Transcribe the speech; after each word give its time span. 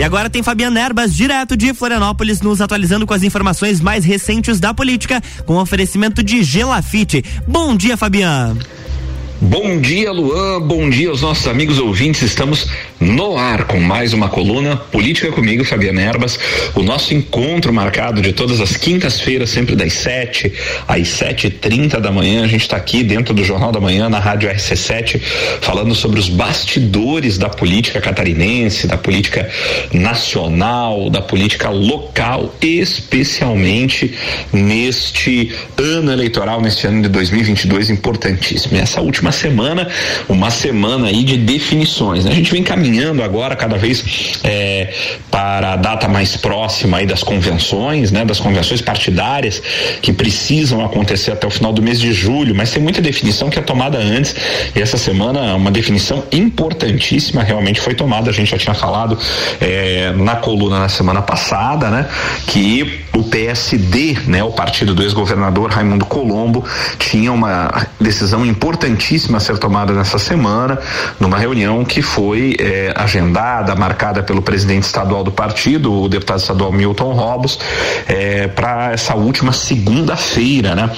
E 0.00 0.02
agora 0.02 0.30
tem 0.30 0.42
Fabiana 0.42 0.80
Erbas, 0.80 1.14
direto 1.14 1.54
de 1.54 1.74
Florianópolis, 1.74 2.40
nos 2.40 2.62
atualizando 2.62 3.06
com 3.06 3.12
as 3.12 3.22
informações 3.22 3.82
mais 3.82 4.02
recentes 4.02 4.58
da 4.58 4.72
política, 4.72 5.22
com 5.44 5.58
oferecimento 5.58 6.22
de 6.22 6.42
Gelafite. 6.42 7.22
Bom 7.46 7.76
dia, 7.76 7.98
Fabiana. 7.98 8.56
Bom 9.42 9.80
dia, 9.80 10.12
Luan. 10.12 10.60
Bom 10.60 10.90
dia 10.90 11.08
aos 11.08 11.22
nossos 11.22 11.46
amigos 11.48 11.78
ouvintes. 11.78 12.20
Estamos 12.20 12.66
no 13.00 13.38
ar 13.38 13.64
com 13.64 13.80
mais 13.80 14.12
uma 14.12 14.28
coluna 14.28 14.76
Política 14.76 15.32
comigo, 15.32 15.64
Fabiana 15.64 16.02
Erbas. 16.02 16.38
O 16.74 16.82
nosso 16.82 17.14
encontro 17.14 17.72
marcado 17.72 18.20
de 18.20 18.34
todas 18.34 18.60
as 18.60 18.76
quintas-feiras, 18.76 19.48
sempre 19.48 19.74
das 19.74 19.94
7 19.94 20.52
às 20.86 21.08
sete 21.08 21.46
e 21.46 21.50
trinta 21.50 21.98
da 21.98 22.12
manhã. 22.12 22.44
A 22.44 22.46
gente 22.46 22.60
está 22.60 22.76
aqui 22.76 23.02
dentro 23.02 23.32
do 23.32 23.42
Jornal 23.42 23.72
da 23.72 23.80
Manhã, 23.80 24.10
na 24.10 24.18
Rádio 24.18 24.50
RC7, 24.50 25.18
falando 25.62 25.94
sobre 25.94 26.20
os 26.20 26.28
bastidores 26.28 27.38
da 27.38 27.48
política 27.48 27.98
catarinense, 27.98 28.86
da 28.86 28.98
política 28.98 29.48
nacional, 29.90 31.08
da 31.08 31.22
política 31.22 31.70
local, 31.70 32.54
especialmente 32.60 34.14
neste 34.52 35.50
ano 35.78 36.12
eleitoral, 36.12 36.60
neste 36.60 36.86
ano 36.86 37.00
de 37.00 37.08
2022 37.08 37.88
importantíssimo. 37.88 38.76
E 38.76 38.80
essa 38.80 39.00
última 39.00 39.29
semana, 39.32 39.88
uma 40.28 40.50
semana 40.50 41.08
aí 41.08 41.24
de 41.24 41.36
definições. 41.36 42.24
Né? 42.24 42.32
A 42.32 42.34
gente 42.34 42.50
vem 42.50 42.62
caminhando 42.62 43.22
agora 43.22 43.56
cada 43.56 43.76
vez 43.76 44.40
é, 44.44 44.92
para 45.30 45.74
a 45.74 45.76
data 45.76 46.08
mais 46.08 46.36
próxima 46.36 46.98
aí 46.98 47.06
das 47.06 47.22
convenções, 47.22 48.10
né? 48.10 48.24
Das 48.24 48.40
convenções 48.40 48.80
partidárias 48.80 49.62
que 50.02 50.12
precisam 50.12 50.84
acontecer 50.84 51.32
até 51.32 51.46
o 51.46 51.50
final 51.50 51.72
do 51.72 51.82
mês 51.82 52.00
de 52.00 52.12
julho, 52.12 52.54
mas 52.54 52.70
tem 52.70 52.82
muita 52.82 53.00
definição 53.00 53.50
que 53.50 53.58
é 53.58 53.62
tomada 53.62 53.98
antes 53.98 54.34
e 54.74 54.80
essa 54.80 54.96
semana 54.96 55.54
uma 55.54 55.70
definição 55.70 56.24
importantíssima 56.32 57.42
realmente 57.42 57.80
foi 57.80 57.94
tomada. 57.94 58.30
A 58.30 58.32
gente 58.32 58.50
já 58.50 58.58
tinha 58.58 58.74
falado 58.74 59.18
é, 59.60 60.12
na 60.12 60.36
coluna 60.36 60.78
na 60.78 60.88
semana 60.88 61.22
passada, 61.22 61.90
né? 61.90 62.08
Que 62.46 63.00
o 63.20 63.24
PSD, 63.24 64.16
né? 64.26 64.42
O 64.42 64.50
partido 64.50 64.94
do 64.94 65.02
ex-governador 65.02 65.70
Raimundo 65.70 66.06
Colombo 66.06 66.64
tinha 66.98 67.30
uma 67.32 67.86
decisão 68.00 68.44
importantíssima 68.46 69.36
a 69.36 69.40
ser 69.40 69.58
tomada 69.58 69.92
nessa 69.92 70.18
semana, 70.18 70.78
numa 71.18 71.36
reunião 71.38 71.84
que 71.84 72.00
foi 72.00 72.56
eh, 72.58 72.92
agendada, 72.96 73.74
marcada 73.74 74.22
pelo 74.22 74.40
presidente 74.40 74.84
estadual 74.84 75.22
do 75.22 75.30
partido, 75.30 75.92
o 75.92 76.08
deputado 76.08 76.38
estadual 76.38 76.72
Milton 76.72 77.12
Robos, 77.12 77.58
eh, 78.08 78.48
para 78.48 78.92
essa 78.92 79.14
última 79.14 79.52
segunda-feira, 79.52 80.74
né? 80.74 80.90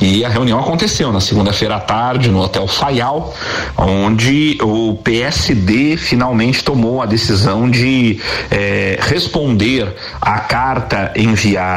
E 0.00 0.24
a 0.24 0.28
reunião 0.28 0.60
aconteceu 0.60 1.10
na 1.12 1.20
segunda-feira 1.20 1.76
à 1.76 1.80
tarde 1.80 2.30
no 2.30 2.40
Hotel 2.40 2.68
Faial, 2.68 3.34
onde 3.76 4.58
o 4.62 4.96
PSD 5.02 5.96
finalmente 5.96 6.62
tomou 6.62 7.02
a 7.02 7.06
decisão 7.06 7.70
de 7.70 8.20
eh, 8.50 8.98
responder 9.00 9.94
à 10.20 10.40
carta 10.40 11.12
enviada 11.16 11.69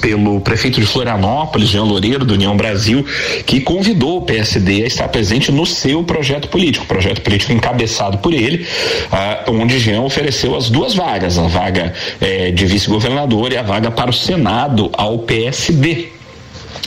pelo 0.00 0.40
prefeito 0.40 0.80
de 0.80 0.86
Florianópolis, 0.86 1.68
Jean 1.68 1.84
Loureiro, 1.84 2.24
do 2.24 2.34
União 2.34 2.56
Brasil, 2.56 3.04
que 3.44 3.60
convidou 3.60 4.18
o 4.18 4.22
PSD 4.22 4.84
a 4.84 4.86
estar 4.86 5.08
presente 5.08 5.50
no 5.50 5.66
seu 5.66 6.04
projeto 6.04 6.48
político, 6.48 6.86
projeto 6.86 7.20
político 7.22 7.52
encabeçado 7.52 8.18
por 8.18 8.32
ele, 8.32 8.66
ah, 9.10 9.44
onde 9.48 9.78
Jean 9.78 10.02
ofereceu 10.02 10.54
as 10.54 10.70
duas 10.70 10.94
vagas, 10.94 11.38
a 11.38 11.46
vaga 11.46 11.92
eh, 12.20 12.50
de 12.50 12.66
vice-governador 12.66 13.52
e 13.52 13.56
a 13.56 13.62
vaga 13.62 13.90
para 13.90 14.10
o 14.10 14.12
Senado 14.12 14.90
ao 14.92 15.18
PSD. 15.20 16.15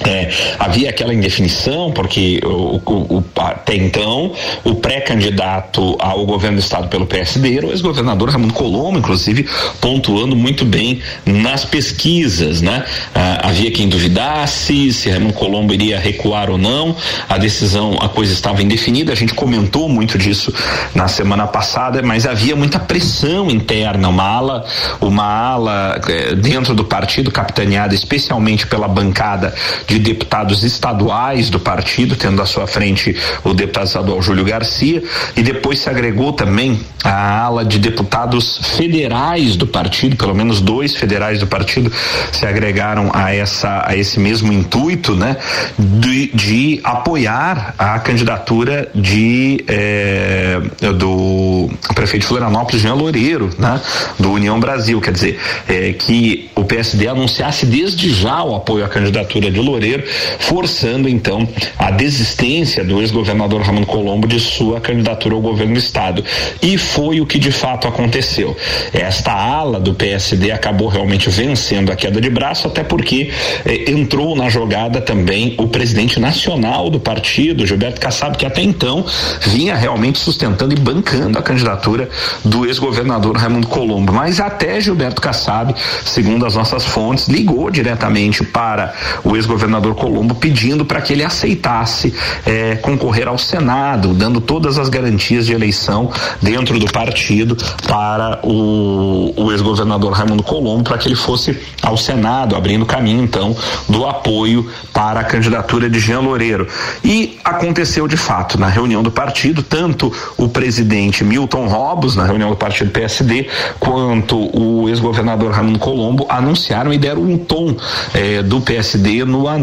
É, 0.07 0.29
havia 0.57 0.89
aquela 0.89 1.13
indefinição, 1.13 1.91
porque 1.91 2.39
o, 2.43 2.81
o, 2.85 3.17
o, 3.17 3.23
até 3.35 3.75
então 3.75 4.31
o 4.63 4.75
pré-candidato 4.75 5.95
ao 5.99 6.25
governo 6.25 6.57
do 6.57 6.61
estado 6.61 6.87
pelo 6.87 7.05
PSD 7.05 7.57
era 7.57 7.67
o 7.67 7.71
ex-governador 7.71 8.29
Raimundo 8.29 8.53
Colombo, 8.53 8.97
inclusive 8.97 9.47
pontuando 9.81 10.35
muito 10.35 10.63
bem 10.63 11.01
nas 11.25 11.65
pesquisas, 11.65 12.61
né? 12.61 12.85
Ah, 13.13 13.49
havia 13.49 13.71
quem 13.71 13.89
duvidasse 13.89 14.93
se 14.93 15.09
Raimundo 15.09 15.33
Colombo 15.33 15.73
iria 15.73 15.99
recuar 15.99 16.49
ou 16.49 16.57
não, 16.57 16.95
a 17.27 17.37
decisão, 17.37 17.97
a 18.01 18.07
coisa 18.07 18.33
estava 18.33 18.61
indefinida, 18.61 19.11
a 19.11 19.15
gente 19.15 19.33
comentou 19.33 19.89
muito 19.89 20.17
disso 20.17 20.53
na 20.95 21.07
semana 21.07 21.45
passada, 21.47 22.01
mas 22.01 22.25
havia 22.25 22.55
muita 22.55 22.79
pressão 22.79 23.49
interna, 23.49 24.07
uma 24.07 24.23
ala, 24.23 24.65
uma 25.01 25.25
ala 25.25 26.01
eh, 26.07 26.35
dentro 26.35 26.73
do 26.73 26.85
partido 26.85 27.31
capitaneada 27.31 27.93
especialmente 27.93 28.65
pela 28.67 28.87
bancada 28.87 29.53
de 29.89 29.97
deputados 29.97 30.63
estaduais 30.63 31.49
do 31.49 31.59
partido, 31.59 32.15
tendo 32.15 32.39
à 32.41 32.45
sua 32.45 32.67
frente 32.67 33.15
o 33.43 33.55
deputado 33.55 33.87
estadual 33.87 34.21
Júlio 34.21 34.45
Garcia, 34.45 35.01
e 35.35 35.41
depois 35.41 35.79
se 35.79 35.89
agregou 35.89 36.31
também 36.31 36.79
a 37.03 37.41
ala 37.41 37.65
de 37.65 37.79
deputados 37.79 38.59
federais 38.77 39.55
do 39.55 39.65
partido, 39.65 40.15
pelo 40.15 40.35
menos 40.35 40.61
dois 40.61 40.95
federais 40.95 41.39
do 41.39 41.47
partido 41.47 41.91
se 42.31 42.45
agregaram 42.45 43.09
a 43.13 43.33
essa 43.33 43.83
a 43.85 43.95
esse 43.95 44.19
mesmo 44.19 44.53
intuito, 44.53 45.15
né, 45.15 45.37
de, 45.77 46.27
de 46.33 46.79
apoiar 46.83 47.73
a 47.77 47.97
candidatura 47.99 48.89
de 48.93 49.63
eh, 49.67 50.59
do 50.97 51.69
prefeito 51.95 52.23
de 52.23 52.27
Florianópolis, 52.27 52.81
Jean 52.81 52.93
Loureiro, 52.93 53.49
né, 53.57 53.81
do 54.19 54.31
União 54.31 54.59
Brasil, 54.59 55.01
quer 55.01 55.11
dizer, 55.11 55.39
eh, 55.67 55.93
que 55.93 56.49
o 56.55 56.63
PSD 56.63 57.07
anunciasse 57.07 57.65
desde 57.65 58.13
já 58.13 58.43
o 58.43 58.55
apoio 58.55 58.85
à 58.85 58.89
candidatura 58.89 59.49
de 59.49 59.59
Loureiro 59.59 59.78
Loureiro, 59.79 60.03
forçando 60.39 61.07
então 61.07 61.47
a 61.77 61.89
desistência 61.89 62.83
do 62.83 62.99
ex-governador 62.99 63.61
Ramon 63.61 63.85
Colombo 63.85 64.27
de 64.27 64.39
sua 64.39 64.81
candidatura 64.81 65.35
ao 65.35 65.41
governo 65.41 65.73
do 65.73 65.79
estado. 65.79 66.23
E 66.61 66.77
foi 66.77 67.21
o 67.21 67.25
que 67.25 67.39
de 67.39 67.51
fato 67.51 67.87
aconteceu. 67.87 68.55
Esta 68.93 69.31
ala 69.31 69.79
do 69.79 69.93
PSD 69.93 70.51
acabou 70.51 70.89
realmente 70.89 71.29
vencendo 71.29 71.91
a 71.91 71.95
queda 71.95 72.19
de 72.19 72.29
braço, 72.29 72.67
até 72.67 72.83
porque 72.83 73.31
eh, 73.65 73.89
entrou 73.89 74.35
na 74.35 74.49
jogada 74.49 74.99
também 74.99 75.55
o 75.57 75.67
presidente 75.67 76.19
nacional 76.19 76.89
do 76.89 76.99
partido, 76.99 77.65
Gilberto 77.65 78.01
Kassab, 78.01 78.37
que 78.37 78.45
até 78.45 78.61
então 78.61 79.05
vinha 79.41 79.75
realmente 79.75 80.19
sustentando 80.19 80.73
e 80.73 80.79
bancando 80.79 81.39
a 81.39 81.41
candidatura 81.41 82.09
do 82.43 82.65
ex-governador 82.65 83.37
Raimundo 83.37 83.67
Colombo. 83.67 84.11
Mas 84.11 84.41
até 84.41 84.81
Gilberto 84.81 85.21
Kassab, 85.21 85.73
segundo 86.03 86.45
as 86.45 86.55
nossas 86.55 86.85
fontes, 86.85 87.27
ligou 87.27 87.69
diretamente 87.71 88.43
para 88.43 88.93
o 89.23 89.35
ex-governador 89.35 89.68
governador 89.69 89.93
Colombo 89.95 90.35
pedindo 90.35 90.83
para 90.83 90.99
que 90.99 91.13
ele 91.13 91.23
aceitasse 91.23 92.13
é, 92.45 92.75
concorrer 92.77 93.27
ao 93.27 93.37
Senado, 93.37 94.13
dando 94.13 94.41
todas 94.41 94.79
as 94.79 94.89
garantias 94.89 95.45
de 95.45 95.53
eleição 95.53 96.11
dentro 96.41 96.79
do 96.79 96.91
partido 96.91 97.55
para 97.87 98.39
o, 98.43 99.33
o 99.37 99.51
ex-governador 99.51 100.13
Raimundo 100.13 100.41
Colombo, 100.41 100.83
para 100.83 100.97
que 100.97 101.07
ele 101.07 101.15
fosse 101.15 101.57
ao 101.83 101.95
Senado, 101.95 102.55
abrindo 102.55 102.85
caminho 102.85 103.23
então 103.23 103.55
do 103.87 104.05
apoio 104.07 104.69
para 104.91 105.19
a 105.19 105.23
candidatura 105.23 105.89
de 105.89 105.99
Jean 105.99 106.21
Loureiro. 106.21 106.67
E 107.03 107.37
aconteceu 107.43 108.07
de 108.07 108.17
fato 108.17 108.59
na 108.59 108.67
reunião 108.67 109.03
do 109.03 109.11
partido, 109.11 109.61
tanto 109.61 110.11
o 110.35 110.49
presidente 110.49 111.23
Milton 111.23 111.67
Robos, 111.67 112.15
na 112.15 112.25
reunião 112.25 112.49
do 112.49 112.55
partido 112.55 112.89
PSD, 112.89 113.47
quanto 113.79 114.49
o 114.57 114.89
ex-governador 114.89 115.51
Raimundo 115.51 115.79
Colombo 115.79 116.25
anunciaram 116.27 116.91
e 116.91 116.97
deram 116.97 117.21
um 117.21 117.37
tom 117.37 117.75
eh, 118.15 118.41
do 118.41 118.59
PSD 118.61 119.23
no 119.25 119.47
anúncio 119.47 119.58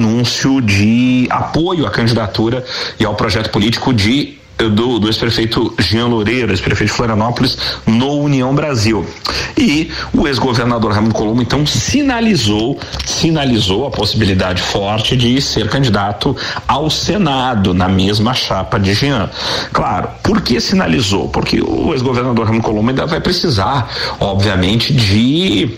de 0.61 1.27
apoio 1.31 1.87
à 1.87 1.91
candidatura 1.91 2.65
e 2.99 3.05
ao 3.05 3.15
projeto 3.15 3.51
político 3.51 3.93
de 3.93 4.39
do, 4.59 4.99
do 4.99 5.09
ex-prefeito 5.09 5.75
Jean 5.79 6.07
Loureiro, 6.07 6.53
ex-prefeito 6.53 6.91
de 6.91 6.97
Florianópolis, 6.97 7.59
no 7.87 8.21
União 8.21 8.55
Brasil. 8.55 9.07
E 9.57 9.91
o 10.13 10.27
ex-governador 10.27 10.93
Raimundo 10.93 11.15
Colombo 11.15 11.43
então 11.43 11.67
sinalizou, 11.67 12.79
sinalizou 13.05 13.87
a 13.87 13.91
possibilidade 13.91 14.63
forte 14.63 15.17
de 15.17 15.41
ser 15.41 15.69
candidato 15.69 16.37
ao 16.67 16.91
Senado 16.91 17.75
na 17.75 17.89
mesma 17.89 18.35
chapa 18.35 18.79
de 18.79 18.95
Jean. 18.95 19.31
Claro, 19.73 20.09
por 20.23 20.41
que 20.41 20.61
sinalizou? 20.61 21.29
Porque 21.29 21.61
o 21.61 21.93
ex-governador 21.93 22.45
Raimundo 22.45 22.65
Colombo 22.65 22.91
ainda 22.91 23.07
vai 23.07 23.21
precisar, 23.21 23.91
obviamente, 24.21 24.93
de, 24.93 25.71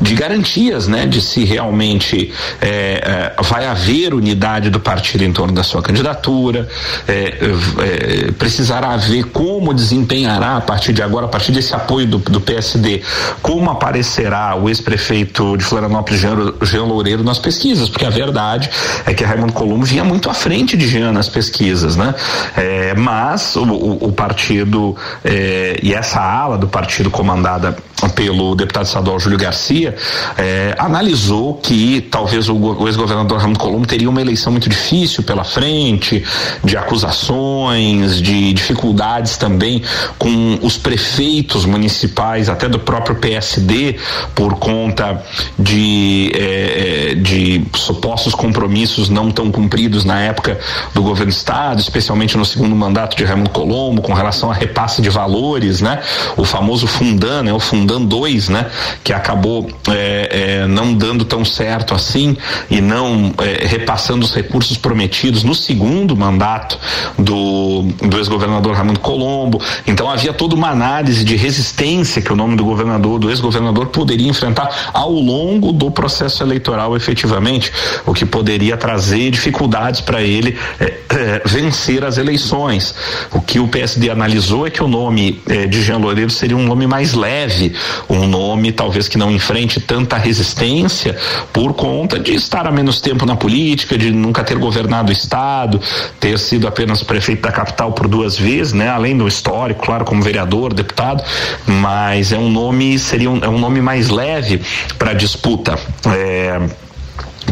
de 0.00 0.14
garantias, 0.14 0.88
né? 0.88 1.06
De 1.06 1.20
se 1.20 1.44
realmente 1.44 2.32
é, 2.60 3.32
é, 3.38 3.42
vai 3.42 3.66
haver 3.66 4.14
unidade 4.14 4.70
do 4.70 4.80
partido 4.80 5.24
em 5.24 5.32
torno 5.32 5.52
da 5.52 5.62
sua 5.62 5.82
candidatura, 5.82 6.68
é, 7.08 8.23
precisará 8.32 8.96
ver 8.96 9.24
como 9.24 9.72
desempenhará 9.72 10.56
a 10.56 10.60
partir 10.60 10.92
de 10.92 11.02
agora, 11.02 11.26
a 11.26 11.28
partir 11.28 11.52
desse 11.52 11.74
apoio 11.74 12.06
do, 12.06 12.18
do 12.18 12.40
PSD, 12.40 13.02
como 13.42 13.70
aparecerá 13.70 14.56
o 14.56 14.68
ex-prefeito 14.68 15.56
de 15.56 15.64
Florianópolis, 15.64 16.20
Jean, 16.20 16.54
Jean 16.62 16.84
Loureiro, 16.84 17.22
nas 17.22 17.38
pesquisas, 17.38 17.88
porque 17.88 18.04
a 18.04 18.10
verdade 18.10 18.70
é 19.06 19.14
que 19.14 19.24
Raimundo 19.24 19.52
Colombo 19.52 19.84
vinha 19.84 20.04
muito 20.04 20.30
à 20.30 20.34
frente 20.34 20.76
de 20.76 20.86
Jean 20.86 21.12
nas 21.12 21.28
pesquisas, 21.28 21.96
né? 21.96 22.14
É, 22.56 22.94
mas 22.94 23.56
o, 23.56 23.64
o, 23.64 24.08
o 24.08 24.12
partido 24.12 24.96
é, 25.24 25.78
e 25.82 25.92
essa 25.92 26.20
ala 26.20 26.58
do 26.58 26.68
partido 26.68 27.10
comandada 27.10 27.76
pelo 28.08 28.54
deputado 28.54 28.86
estadual 28.86 29.18
Júlio 29.18 29.38
Garcia, 29.38 29.94
é, 30.36 30.74
analisou 30.78 31.54
que 31.54 32.00
talvez 32.02 32.48
o, 32.48 32.54
o 32.54 32.88
ex-governador 32.88 33.38
Ramon 33.38 33.54
Colombo 33.54 33.86
teria 33.86 34.08
uma 34.08 34.20
eleição 34.20 34.52
muito 34.52 34.68
difícil 34.68 35.22
pela 35.22 35.44
frente, 35.44 36.24
de 36.62 36.76
acusações, 36.76 38.13
de 38.20 38.52
dificuldades 38.52 39.36
também 39.36 39.82
com 40.18 40.58
os 40.62 40.76
prefeitos 40.76 41.64
municipais, 41.64 42.48
até 42.48 42.68
do 42.68 42.78
próprio 42.78 43.16
PSD, 43.16 43.96
por 44.34 44.56
conta 44.56 45.22
de, 45.58 46.32
é, 46.34 47.10
é, 47.10 47.14
de 47.14 47.64
supostos 47.74 48.34
compromissos 48.34 49.08
não 49.08 49.30
tão 49.30 49.50
cumpridos 49.50 50.04
na 50.04 50.20
época 50.20 50.58
do 50.92 51.02
governo 51.02 51.32
do 51.32 51.34
Estado, 51.34 51.80
especialmente 51.80 52.36
no 52.36 52.44
segundo 52.44 52.74
mandato 52.74 53.16
de 53.16 53.24
Raimundo 53.24 53.50
Colombo, 53.50 54.02
com 54.02 54.12
relação 54.12 54.50
a 54.50 54.54
repasse 54.54 55.00
de 55.00 55.10
valores, 55.10 55.80
né? 55.80 56.00
O 56.36 56.44
famoso 56.44 56.86
Fundan, 56.86 57.44
né? 57.44 57.52
O 57.52 57.60
Fundan 57.60 58.02
2, 58.02 58.48
né? 58.48 58.66
Que 59.02 59.12
acabou 59.12 59.70
é, 59.88 60.66
não 60.66 60.94
dando 60.94 61.24
tão 61.24 61.44
certo 61.44 61.94
assim 61.94 62.36
e 62.70 62.80
não 62.80 63.32
repassando 63.62 64.24
os 64.24 64.34
recursos 64.34 64.76
prometidos 64.76 65.42
no 65.42 65.54
segundo 65.54 66.16
mandato 66.16 66.78
do, 67.18 67.82
do 68.08 68.18
ex-governador 68.18 68.74
Raimundo 68.74 69.00
Colombo. 69.00 69.60
Então 69.86 70.10
havia 70.10 70.32
toda 70.32 70.54
uma 70.54 70.70
análise 70.70 71.24
de 71.24 71.36
resistência 71.36 72.20
que 72.20 72.32
o 72.32 72.36
nome 72.36 72.56
do 72.56 72.64
governador, 72.64 73.18
do 73.18 73.30
ex-governador, 73.30 73.86
poderia 73.86 74.28
enfrentar 74.28 74.90
ao 74.92 75.12
longo 75.12 75.72
do 75.72 75.90
processo 75.90 76.42
eleitoral 76.42 76.96
efetivamente, 76.96 77.72
o 78.06 78.12
que 78.12 78.24
poderia 78.24 78.76
trazer 78.76 79.30
dificuldades 79.30 80.00
para 80.00 80.22
ele 80.22 80.58
é, 80.80 80.94
é, 81.08 81.42
vencer 81.44 82.04
as 82.04 82.18
eleições. 82.18 82.94
O 83.32 83.40
que 83.40 83.58
o 83.58 83.68
PSD 83.68 84.10
analisou 84.10 84.66
é 84.66 84.70
que 84.70 84.82
o 84.82 84.88
nome 84.88 85.40
é, 85.48 85.66
de 85.66 85.82
Jean 85.82 85.98
Loureiro 85.98 86.30
seria 86.30 86.56
um 86.56 86.66
nome 86.66 86.86
mais 86.86 87.14
leve, 87.14 87.74
um 88.08 88.26
nome 88.26 88.72
talvez 88.72 89.08
que 89.08 89.18
não 89.18 89.30
enfrente 89.30 89.80
tanta 89.80 90.16
resistência 90.16 91.16
por 91.52 91.74
conta 91.74 92.18
de 92.18 92.34
estar 92.34 92.66
há 92.66 92.72
menos 92.72 93.00
tempo 93.00 93.24
na 93.26 93.36
política, 93.36 93.96
de 93.96 94.10
nunca 94.10 94.42
ter 94.42 94.58
governado 94.58 95.10
o 95.10 95.12
estado, 95.12 95.80
ter 96.18 96.38
sido 96.38 96.66
apenas 96.66 97.02
prefeito 97.02 97.42
da 97.42 97.52
capital 97.52 97.92
por 97.94 98.08
duas 98.08 98.36
vezes, 98.36 98.72
né? 98.72 98.88
Além 98.88 99.16
do 99.16 99.26
histórico, 99.26 99.84
claro, 99.84 100.04
como 100.04 100.22
vereador, 100.22 100.74
deputado, 100.74 101.22
mas 101.66 102.32
é 102.32 102.38
um 102.38 102.50
nome 102.50 102.98
seria 102.98 103.30
um, 103.30 103.38
é 103.42 103.48
um 103.48 103.58
nome 103.58 103.80
mais 103.80 104.08
leve 104.08 104.60
para 104.98 105.14
disputa. 105.14 105.78
É, 106.06 106.60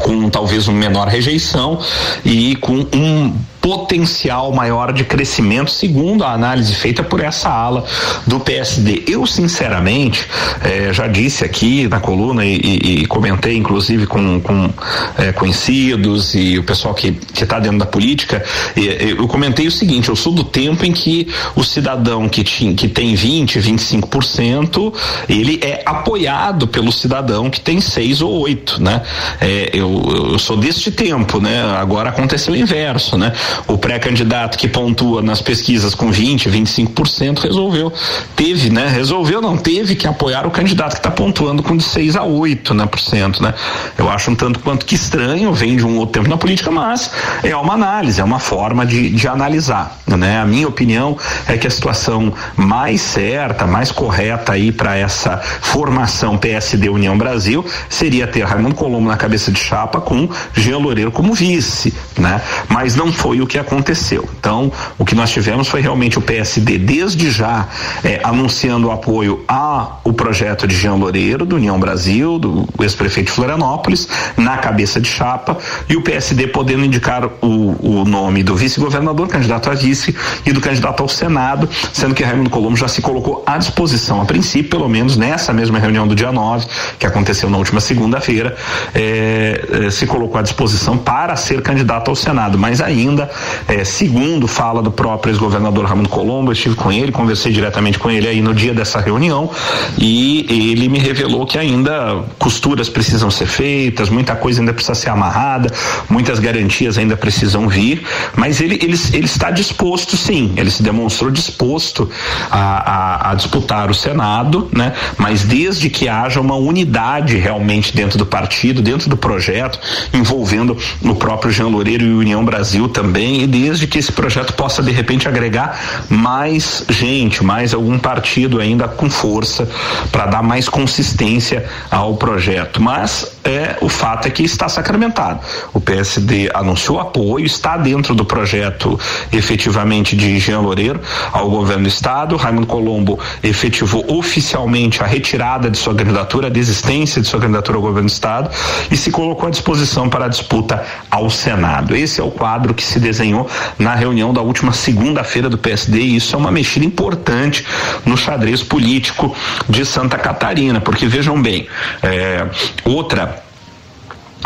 com 0.01 0.29
talvez 0.31 0.69
uma 0.69 0.79
menor 0.79 1.07
rejeição 1.07 1.79
e 2.25 2.57
com 2.57 2.87
um 2.95 3.35
potencial 3.63 4.53
maior 4.53 4.93
de 4.93 5.05
crescimento, 5.05 5.71
segundo 5.71 6.25
a 6.25 6.33
análise 6.33 6.75
feita 6.75 7.03
por 7.03 7.21
essa 7.21 7.49
ala 7.49 7.85
do 8.27 8.41
PSD. 8.41 9.05
Eu, 9.07 9.25
sinceramente, 9.25 10.27
eh, 10.65 10.93
já 10.93 11.07
disse 11.07 11.45
aqui 11.45 11.87
na 11.87 12.01
coluna 12.01 12.45
e, 12.45 12.57
e, 12.57 13.03
e 13.03 13.07
comentei, 13.07 13.57
inclusive, 13.57 14.07
com, 14.07 14.41
com 14.41 14.69
eh, 15.17 15.31
conhecidos 15.31 16.35
e 16.35 16.59
o 16.59 16.65
pessoal 16.65 16.93
que 16.93 17.17
está 17.41 17.61
dentro 17.61 17.79
da 17.79 17.87
política, 17.87 18.45
eu 18.77 19.29
comentei 19.29 19.69
o 19.69 19.71
seguinte: 19.71 20.09
eu 20.09 20.17
sou 20.17 20.33
do 20.33 20.43
tempo 20.43 20.85
em 20.85 20.93
que 20.93 21.29
o 21.55 21.63
cidadão 21.63 22.29
que, 22.29 22.43
que 22.43 22.89
tem 22.89 23.15
20, 23.15 23.61
25%, 23.61 24.93
ele 25.29 25.61
é 25.63 25.83
apoiado 25.87 26.67
pelo 26.67 26.91
cidadão 26.91 27.49
que 27.49 27.61
tem 27.61 27.81
6 27.81 28.23
ou 28.23 28.41
8, 28.41 28.83
né? 28.83 29.03
Eh, 29.41 29.71
eu, 29.75 30.31
eu 30.33 30.39
sou 30.39 30.57
deste 30.57 30.91
tempo, 30.91 31.41
né? 31.41 31.63
Agora 31.77 32.09
aconteceu 32.09 32.55
o 32.55 32.57
inverso, 32.57 33.17
né? 33.17 33.33
O 33.67 33.77
pré-candidato 33.77 34.57
que 34.59 34.69
pontua 34.69 35.23
nas 35.23 35.41
pesquisas 35.41 35.95
com 35.95 36.11
20, 36.11 36.49
25% 36.51 37.41
resolveu, 37.41 37.93
teve, 38.37 38.71
né? 38.71 38.89
Resolveu 38.89 39.41
não, 39.41 39.57
teve 39.57 39.95
que 39.95 40.07
apoiar 40.07 40.47
o 40.47 40.51
candidato 40.51 40.93
que 40.93 40.99
está 40.99 41.11
pontuando 41.11 41.63
com 41.63 41.77
de 41.77 41.85
6 41.85 42.17
a 42.17 42.23
8, 42.23 42.75
né, 42.75 42.87
por 42.87 43.01
cento, 43.01 43.43
né? 43.43 43.55
Eu 43.99 44.09
acho 44.09 44.31
um 44.31 44.35
tanto 44.35 44.61
quanto 44.61 44.87
que 44.87 44.95
estranho, 44.95 45.53
vem 45.53 45.77
de 45.77 45.85
um 45.85 45.99
outro 45.99 46.15
tempo 46.15 46.29
na 46.29 46.37
política, 46.37 46.71
mas 46.71 47.11
é 47.43 47.55
uma 47.57 47.75
análise, 47.75 48.21
é 48.21 48.25
uma 48.25 48.39
forma 48.39 48.87
de, 48.87 49.11
de 49.11 49.29
analisar, 49.29 49.99
né? 50.07 50.41
A 50.41 50.47
minha 50.47 50.69
opinião 50.69 51.17
é 51.47 51.57
que 51.57 51.67
a 51.67 51.71
situação 51.71 52.33
mais 52.57 53.01
certa, 53.01 53.67
mais 53.67 53.91
correta 53.91 54.53
aí 54.53 54.73
para 54.73 54.97
essa 54.97 55.39
formação 55.39 56.39
PSD 56.39 56.89
União 56.89 57.17
Brasil 57.17 57.65
seria 57.89 58.27
ter 58.27 58.45
Raimundo 58.45 58.75
Colombo 58.75 59.09
na 59.09 59.17
cabeça 59.17 59.51
de 59.51 59.59
chapa 59.59 60.01
com 60.01 60.29
Jean 60.55 60.79
Loureiro 60.79 61.11
como 61.11 61.35
vice, 61.35 61.93
né? 62.19 62.41
Mas 62.69 62.95
não 62.95 63.13
foi 63.13 63.41
o 63.43 63.47
que 63.47 63.59
aconteceu. 63.59 64.29
Então, 64.39 64.73
o 64.99 65.05
que 65.05 65.15
nós 65.15 65.31
tivemos 65.31 65.69
foi 65.69 65.81
realmente 65.81 66.19
o 66.19 66.23
PSD, 66.23 66.79
desde 66.79 67.31
já, 67.31 67.69
é, 68.05 68.21
anunciando 68.23 68.89
o 68.89 68.91
apoio 68.91 69.45
ao 69.49 70.01
projeto 70.23 70.67
de 70.67 70.77
Jean 70.77 70.95
Loureiro, 70.95 71.45
do 71.45 71.57
União 71.57 71.79
Brasil, 71.79 72.39
do 72.39 72.69
ex-prefeito 72.81 73.27
de 73.27 73.33
Florianópolis, 73.33 74.09
na 74.37 74.59
cabeça 74.59 75.01
de 75.01 75.09
chapa, 75.09 75.59
e 75.89 75.97
o 75.97 76.03
PSD 76.03 76.47
podendo 76.49 76.85
indicar 76.85 77.25
o, 77.41 78.01
o 78.01 78.05
nome 78.05 78.43
do 78.43 78.55
vice-governador, 78.55 79.29
candidato 79.29 79.71
a 79.71 79.75
vice, 79.75 80.15
e 80.47 80.53
do 80.53 80.61
candidato 80.61 81.03
ao 81.03 81.09
Senado, 81.09 81.69
sendo 81.93 82.15
que 82.15 82.23
Raimundo 82.23 82.51
Colombo 82.51 82.77
já 82.77 82.89
se 82.89 83.03
colocou 83.03 83.43
à 83.47 83.59
disposição, 83.59 84.21
a 84.21 84.25
princípio, 84.25 84.71
pelo 84.71 84.89
menos 84.89 85.17
nessa 85.17 85.53
mesma 85.53 85.79
reunião 85.79 86.07
do 86.07 86.15
dia 86.15 86.31
9, 86.31 86.67
que 86.99 87.07
aconteceu 87.07 87.51
na 87.51 87.59
última 87.59 87.81
segunda-feira, 87.81 88.57
é, 88.95 89.87
é, 89.87 89.91
se 89.91 90.07
colocou 90.07 90.39
à 90.39 90.43
disposição 90.43 90.97
para 90.97 91.35
ser 91.37 91.63
candidato 91.63 92.09
ao 92.09 92.17
Senado, 92.17 92.59
mas 92.59 92.81
ainda 92.81 93.31
é, 93.69 93.85
segundo 93.85 94.47
fala 94.47 94.83
do 94.83 94.91
próprio 94.91 95.33
ex-governador 95.33 95.85
Ramon 95.85 96.05
Colombo, 96.05 96.51
eu 96.51 96.53
estive 96.53 96.75
com 96.75 96.91
ele, 96.91 97.13
conversei 97.13 97.53
diretamente 97.53 97.99
com 97.99 98.11
ele 98.11 98.29
aí 98.29 98.41
no 98.41 98.55
dia 98.55 98.75
dessa 98.75 99.01
reunião 99.01 99.51
e 99.99 100.47
ele 100.49 100.89
me 100.89 100.99
revelou 100.99 101.47
que 101.47 101.59
ainda 101.59 102.25
costuras 102.39 102.89
precisam 102.89 103.31
ser 103.31 103.47
feitas, 103.47 104.09
muita 104.09 104.35
coisa 104.35 104.61
ainda 104.61 104.73
precisa 104.73 104.95
ser 104.95 105.11
amarrada, 105.11 105.73
muitas 106.09 106.39
garantias 106.39 106.99
ainda 106.99 107.17
precisam 107.17 107.69
vir, 107.69 108.03
mas 108.37 108.61
ele, 108.61 108.75
ele, 108.83 108.99
ele 109.13 109.27
está 109.27 109.51
disposto 109.51 110.17
sim, 110.17 110.53
ele 110.57 110.71
se 110.71 110.83
demonstrou 110.83 111.31
disposto 111.31 112.09
a, 112.51 112.59
a, 112.59 113.31
a 113.31 113.35
disputar 113.35 113.91
o 113.91 113.95
Senado, 113.95 114.69
né? 114.73 114.93
Mas 115.19 115.43
desde 115.43 115.89
que 115.89 116.09
haja 116.09 116.41
uma 116.41 116.55
unidade 116.55 117.37
realmente 117.37 117.95
dentro 117.95 118.19
do 118.19 118.27
partido, 118.27 118.83
dentro 118.83 119.09
do 119.09 119.17
projeto, 119.17 119.79
envolvendo 120.13 120.77
o 121.03 121.15
próprio 121.15 121.53
Jean 121.53 121.69
Loureiro 121.69 122.05
e 122.05 122.13
União 122.13 122.45
Brasil 122.45 122.89
também, 122.89 123.22
e 123.23 123.47
desde 123.47 123.87
que 123.87 123.99
esse 123.99 124.13
projeto 124.13 124.53
possa 124.55 124.83
de 124.83 124.91
repente 124.91 125.29
agregar 125.29 126.07
mais 126.09 126.85
gente, 126.89 127.45
mais 127.45 127.75
algum 127.75 127.99
partido 127.99 128.61
ainda 128.61 128.89
com 128.89 129.09
força 129.11 129.69
para 130.11 130.27
dar 130.27 130.43
mais 130.43 130.69
consistência 130.69 131.65
ao 131.91 132.17
projeto. 132.17 132.81
Mas 132.81 133.33
é 133.45 133.77
o 133.81 133.89
fato 133.89 134.29
é 134.29 134.31
que 134.31 134.43
está 134.43 134.69
sacramentado. 134.69 135.41
O 135.73 135.81
PSD 135.81 136.51
anunciou 136.55 137.01
apoio, 137.01 137.45
está 137.45 137.77
dentro 137.77 138.15
do 138.15 138.25
projeto 138.25 138.99
efetivamente 139.33 140.17
de 140.17 140.39
Jean 140.39 140.61
Loureiro 140.61 141.01
ao 141.33 141.51
governo 141.51 141.83
do 141.83 141.89
estado. 141.89 142.37
Raimundo 142.37 142.67
Colombo 142.67 143.19
efetivou 143.43 144.05
oficialmente 144.09 145.03
a 145.03 145.07
retirada 145.07 145.71
de 145.71 145.79
sua 145.79 145.95
candidatura, 145.95 146.47
a 146.47 146.51
desistência 146.51 147.21
de 147.21 147.29
sua 147.29 147.41
candidatura 147.41 147.79
ao 147.79 147.83
governo 147.83 148.09
do 148.09 148.13
estado 148.13 148.51
e 148.91 148.97
se 148.97 149.11
colocou 149.11 149.49
à 149.49 149.51
disposição 149.51 150.09
para 150.09 150.27
a 150.27 150.29
disputa 150.29 150.85
ao 151.11 151.29
Senado. 151.29 151.97
Esse 151.97 152.21
é 152.21 152.25
o 152.25 152.31
quadro 152.31 152.75
que 152.75 152.85
se 152.85 153.01
desenhou 153.13 153.49
na 153.79 153.95
reunião 153.95 154.33
da 154.33 154.41
última 154.41 154.73
segunda-feira 154.73 155.49
do 155.49 155.59
PSD 155.59 156.01
e 156.01 156.17
isso 156.17 156.35
é 156.35 156.39
uma 156.39 156.51
mexida 156.51 156.85
importante 156.85 157.65
no 158.05 158.17
xadrez 158.17 158.63
político 158.63 159.37
de 159.69 159.85
Santa 159.85 160.19
Catarina, 160.19 160.81
porque 160.81 161.07
vejam 161.07 161.41
bem, 161.41 161.69
é, 162.03 162.47
outra 162.85 163.45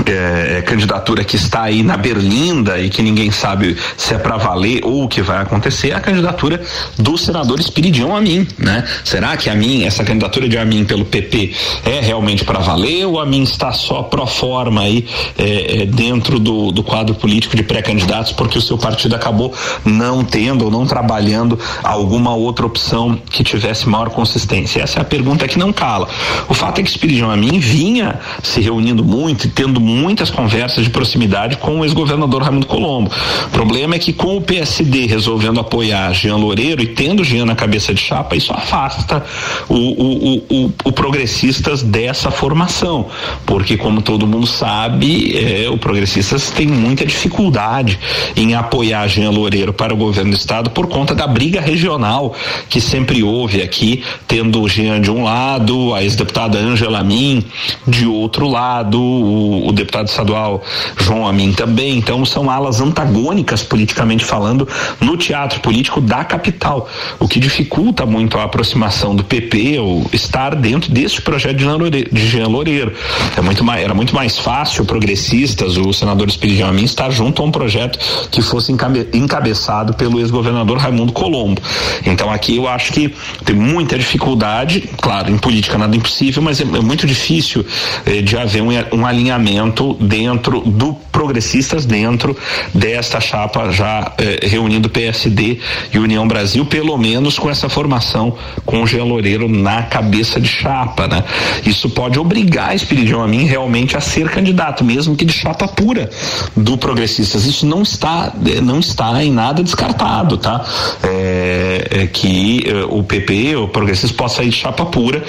é, 0.04 0.58
é, 0.58 0.62
candidatura 0.62 1.24
que 1.24 1.36
está 1.36 1.62
aí 1.62 1.82
na 1.82 1.96
berlinda 1.96 2.78
e 2.78 2.88
que 2.90 3.02
ninguém 3.02 3.30
sabe 3.30 3.76
se 3.96 4.14
é 4.14 4.18
para 4.18 4.36
valer 4.36 4.80
ou 4.84 5.04
o 5.04 5.08
que 5.08 5.22
vai 5.22 5.38
acontecer, 5.38 5.90
é 5.90 5.94
a 5.94 6.00
candidatura 6.00 6.60
do 6.98 7.16
senador 7.16 7.58
Espiridião 7.58 8.14
Amin, 8.14 8.46
né? 8.58 8.84
Será 9.04 9.36
que 9.36 9.48
a 9.48 9.54
mim, 9.54 9.84
essa 9.84 10.04
candidatura 10.04 10.48
de 10.48 10.58
Amin 10.58 10.84
pelo 10.84 11.04
PP 11.04 11.54
é 11.84 12.00
realmente 12.00 12.44
para 12.44 12.58
valer 12.58 13.06
ou 13.06 13.18
a 13.18 13.26
mim 13.26 13.42
está 13.42 13.72
só 13.72 14.02
pro 14.02 14.26
forma 14.26 14.82
aí 14.82 15.06
é, 15.38 15.82
é, 15.82 15.86
dentro 15.86 16.38
do, 16.38 16.70
do 16.70 16.82
quadro 16.82 17.14
político 17.14 17.56
de 17.56 17.62
pré-candidatos 17.62 18.32
porque 18.32 18.58
o 18.58 18.62
seu 18.62 18.76
partido 18.76 19.14
acabou 19.14 19.54
não 19.84 20.24
tendo 20.24 20.64
ou 20.64 20.70
não 20.70 20.86
trabalhando 20.86 21.58
alguma 21.82 22.34
outra 22.34 22.66
opção 22.66 23.18
que 23.30 23.42
tivesse 23.42 23.88
maior 23.88 24.10
consistência? 24.10 24.82
Essa 24.82 24.98
é 24.98 25.02
a 25.02 25.04
pergunta 25.04 25.46
que 25.48 25.58
não 25.58 25.72
cala. 25.72 26.08
O 26.48 26.54
fato 26.54 26.80
é 26.80 26.82
que 26.82 26.90
Espiridião 26.90 27.30
Amin 27.30 27.58
vinha 27.58 28.18
se 28.42 28.60
reunindo 28.60 29.04
muito 29.04 29.46
e 29.46 29.50
tendo 29.50 29.80
muitas 29.87 30.31
conversas 30.31 30.85
de 30.85 30.90
proximidade 30.90 31.57
com 31.59 31.81
o 31.81 31.85
ex-governador 31.85 32.43
Raimundo 32.43 32.66
Colombo. 32.66 33.11
O 33.47 33.50
problema 33.50 33.95
é 33.95 33.99
que 33.99 34.12
com 34.12 34.37
o 34.37 34.40
PSD 34.40 35.07
resolvendo 35.07 35.61
apoiar 35.61 36.12
Jean 36.12 36.37
Loureiro 36.37 36.83
e 36.83 36.87
tendo 36.88 37.23
Jean 37.23 37.47
na 37.47 37.55
cabeça 37.55 37.95
de 37.95 38.00
chapa, 38.00 38.35
isso 38.35 38.52
afasta 38.52 39.25
o, 39.69 39.75
o, 39.75 40.37
o, 40.50 40.73
o 40.85 40.93
progressistas 40.93 41.83
dessa 41.83 42.31
formação, 42.31 43.07
porque 43.45 43.76
como 43.76 44.02
todo 44.02 44.26
mundo 44.26 44.47
sabe, 44.47 45.37
é, 45.37 45.69
o 45.71 45.78
progressistas 45.78 46.50
tem 46.50 46.66
muita 46.66 47.07
dificuldade 47.07 47.99
em 48.37 48.55
apoiar 48.55 49.07
Jean 49.07 49.31
Loureiro 49.31 49.73
para 49.73 49.95
o 49.95 49.97
governo 49.97 50.33
do 50.33 50.37
estado 50.37 50.71
por 50.71 50.88
conta 50.88 51.14
da 51.14 51.26
briga 51.26 51.61
regional 51.61 52.35
que 52.69 52.81
sempre 52.81 53.23
houve 53.23 53.62
aqui, 53.62 54.02
tendo 54.26 54.66
Jean 54.69 55.00
de 55.00 55.11
um 55.11 55.23
lado, 55.23 55.95
a 55.95 56.02
ex-deputada 56.02 56.59
Angela 56.59 57.05
Min 57.05 57.45
de 57.87 58.07
outro 58.07 58.49
lado, 58.49 59.00
o, 59.00 59.69
o 59.69 59.73
deputado 59.76 60.09
estadual 60.09 60.62
João 60.99 61.26
Amin 61.26 61.52
também. 61.52 61.99
Então 61.99 62.25
são 62.25 62.50
alas 62.50 62.80
antagônicas 62.80 63.62
politicamente 63.62 64.25
falando 64.25 64.68
no 65.00 65.16
teatro 65.16 65.61
político 65.61 66.00
da 66.00 66.25
capital, 66.25 66.88
o 67.18 67.28
que 67.28 67.38
dificulta 67.38 68.04
muito 68.04 68.38
a 68.38 68.45
aproximação 68.45 69.14
do 69.14 69.25
PP 69.25 69.78
ou 69.78 70.06
estar 70.12 70.54
dentro 70.54 70.90
deste 70.90 71.23
projeto 71.23 71.56
de 71.56 72.28
Jean 72.28 72.49
Loureiro. 72.49 72.92
É 73.37 73.40
muito 73.40 73.62
mais, 73.62 73.83
era 73.83 73.95
muito 73.95 74.14
mais 74.14 74.38
fácil 74.38 74.85
progressistas, 74.85 75.76
o 75.76 75.92
senador 75.92 76.28
Espírito 76.28 76.64
Amin 76.64 76.85
estar 76.85 77.11
junto 77.11 77.42
a 77.42 77.45
um 77.45 77.50
projeto 77.50 77.99
que 78.30 78.40
fosse 78.42 78.73
encabe, 78.73 79.06
encabeçado 79.12 79.95
pelo 79.95 80.18
ex-governador 80.18 80.78
Raimundo 80.78 81.12
Colombo. 81.12 81.61
Então 82.04 82.30
aqui 82.30 82.56
eu 82.56 82.68
acho 82.68 82.92
que 82.92 83.14
tem 83.45 83.54
muita 83.54 83.99
dificuldade, 83.99 84.88
claro, 85.00 85.30
em 85.30 85.38
política 85.38 85.76
nada 85.78 85.97
impossível, 85.97 86.42
mas 86.42 86.61
é, 86.61 86.64
é 86.64 86.80
muito 86.80 87.06
difícil 87.06 87.64
eh, 88.04 88.23
de 88.23 88.37
haver 88.37 88.62
um, 88.62 88.68
um 88.92 89.06
alinhamento 89.06 89.65
dentro 90.00 90.61
do 90.61 90.94
progressistas 91.16 91.87
dentro 91.87 92.37
desta 92.75 93.20
chapa 93.20 93.70
já 93.70 94.12
eh, 94.18 94.40
reunindo 94.42 94.88
PSD 94.88 95.58
e 95.92 95.99
União 95.99 96.28
Brasil, 96.28 96.66
pelo 96.66 96.96
menos 96.99 97.38
com 97.38 97.49
essa 97.49 97.68
formação 97.68 98.37
com 98.64 98.82
o 98.82 98.87
Jean 98.87 99.04
Loureiro 99.04 99.49
na 99.49 99.82
cabeça 99.82 100.38
de 100.38 100.49
chapa, 100.49 101.08
né? 101.08 101.25
Isso 101.64 101.88
pode 101.88 102.18
obrigar 102.18 102.76
Espiridião 102.76 103.23
a 103.23 103.28
mim 103.28 103.44
realmente 103.44 103.96
a 103.96 104.00
ser 104.00 104.28
candidato, 104.28 104.85
mesmo 104.85 105.16
que 105.16 105.25
de 105.25 105.32
chapa 105.32 105.66
pura 105.66 106.11
do 106.54 106.76
progressistas. 106.76 107.46
Isso 107.46 107.64
não 107.64 107.82
está 107.82 108.32
eh, 108.46 108.61
não 108.61 108.80
está 108.80 109.25
em 109.25 109.32
nada 109.32 109.62
descartado, 109.62 110.37
tá? 110.37 110.64
É, 111.02 111.88
é 111.90 112.06
que 112.06 112.64
é, 112.66 112.85
o 112.85 113.02
PP, 113.02 113.56
o 113.56 113.68
progressista 113.68 114.16
possa 114.16 114.42
ir 114.42 114.50
de 114.50 114.56
chapa 114.56 114.85
pura 114.87 115.23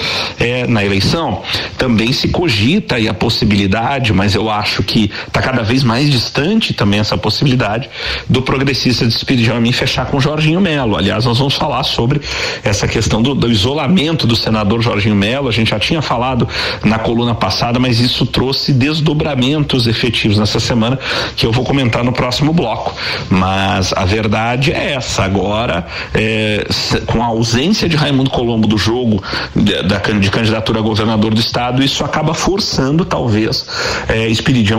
na 0.68 0.84
eleição. 0.84 1.42
Também 1.76 2.12
se 2.12 2.28
cogita 2.28 2.96
a 2.96 3.14
possibilidade, 3.14 4.12
mas 4.12 4.27
eu 4.34 4.50
acho 4.50 4.82
que 4.82 5.10
está 5.26 5.40
cada 5.40 5.62
vez 5.62 5.82
mais 5.82 6.10
distante 6.10 6.72
também 6.72 7.00
essa 7.00 7.16
possibilidade 7.16 7.88
do 8.28 8.42
progressista 8.42 9.06
de 9.06 9.48
mim 9.60 9.72
fechar 9.72 10.06
com 10.06 10.20
Jorginho 10.20 10.60
Melo. 10.60 10.96
Aliás, 10.96 11.24
nós 11.24 11.38
vamos 11.38 11.54
falar 11.54 11.82
sobre 11.82 12.20
essa 12.62 12.86
questão 12.86 13.22
do, 13.22 13.34
do 13.34 13.50
isolamento 13.50 14.26
do 14.26 14.36
senador 14.36 14.82
Jorginho 14.82 15.14
Melo. 15.14 15.48
A 15.48 15.52
gente 15.52 15.70
já 15.70 15.78
tinha 15.78 16.02
falado 16.02 16.48
na 16.84 16.98
coluna 16.98 17.34
passada, 17.34 17.78
mas 17.78 18.00
isso 18.00 18.26
trouxe 18.26 18.72
desdobramentos 18.72 19.86
efetivos 19.86 20.38
nessa 20.38 20.60
semana 20.60 20.98
que 21.36 21.46
eu 21.46 21.52
vou 21.52 21.64
comentar 21.64 22.04
no 22.04 22.12
próximo 22.12 22.52
bloco. 22.52 22.94
Mas 23.30 23.92
a 23.92 24.04
verdade 24.04 24.72
é 24.72 24.92
essa. 24.92 25.24
Agora, 25.24 25.86
é, 26.14 26.66
com 27.06 27.22
a 27.22 27.26
ausência 27.26 27.88
de 27.88 27.96
Raimundo 27.96 28.30
Colombo 28.30 28.66
do 28.66 28.78
jogo 28.78 29.22
de, 29.54 29.82
da, 29.82 29.98
de 29.98 30.30
candidatura 30.30 30.78
a 30.78 30.82
governador 30.82 31.34
do 31.34 31.40
estado, 31.40 31.82
isso 31.82 32.04
acaba 32.04 32.34
forçando, 32.34 33.04
talvez, 33.04 33.66
é, 34.08 34.28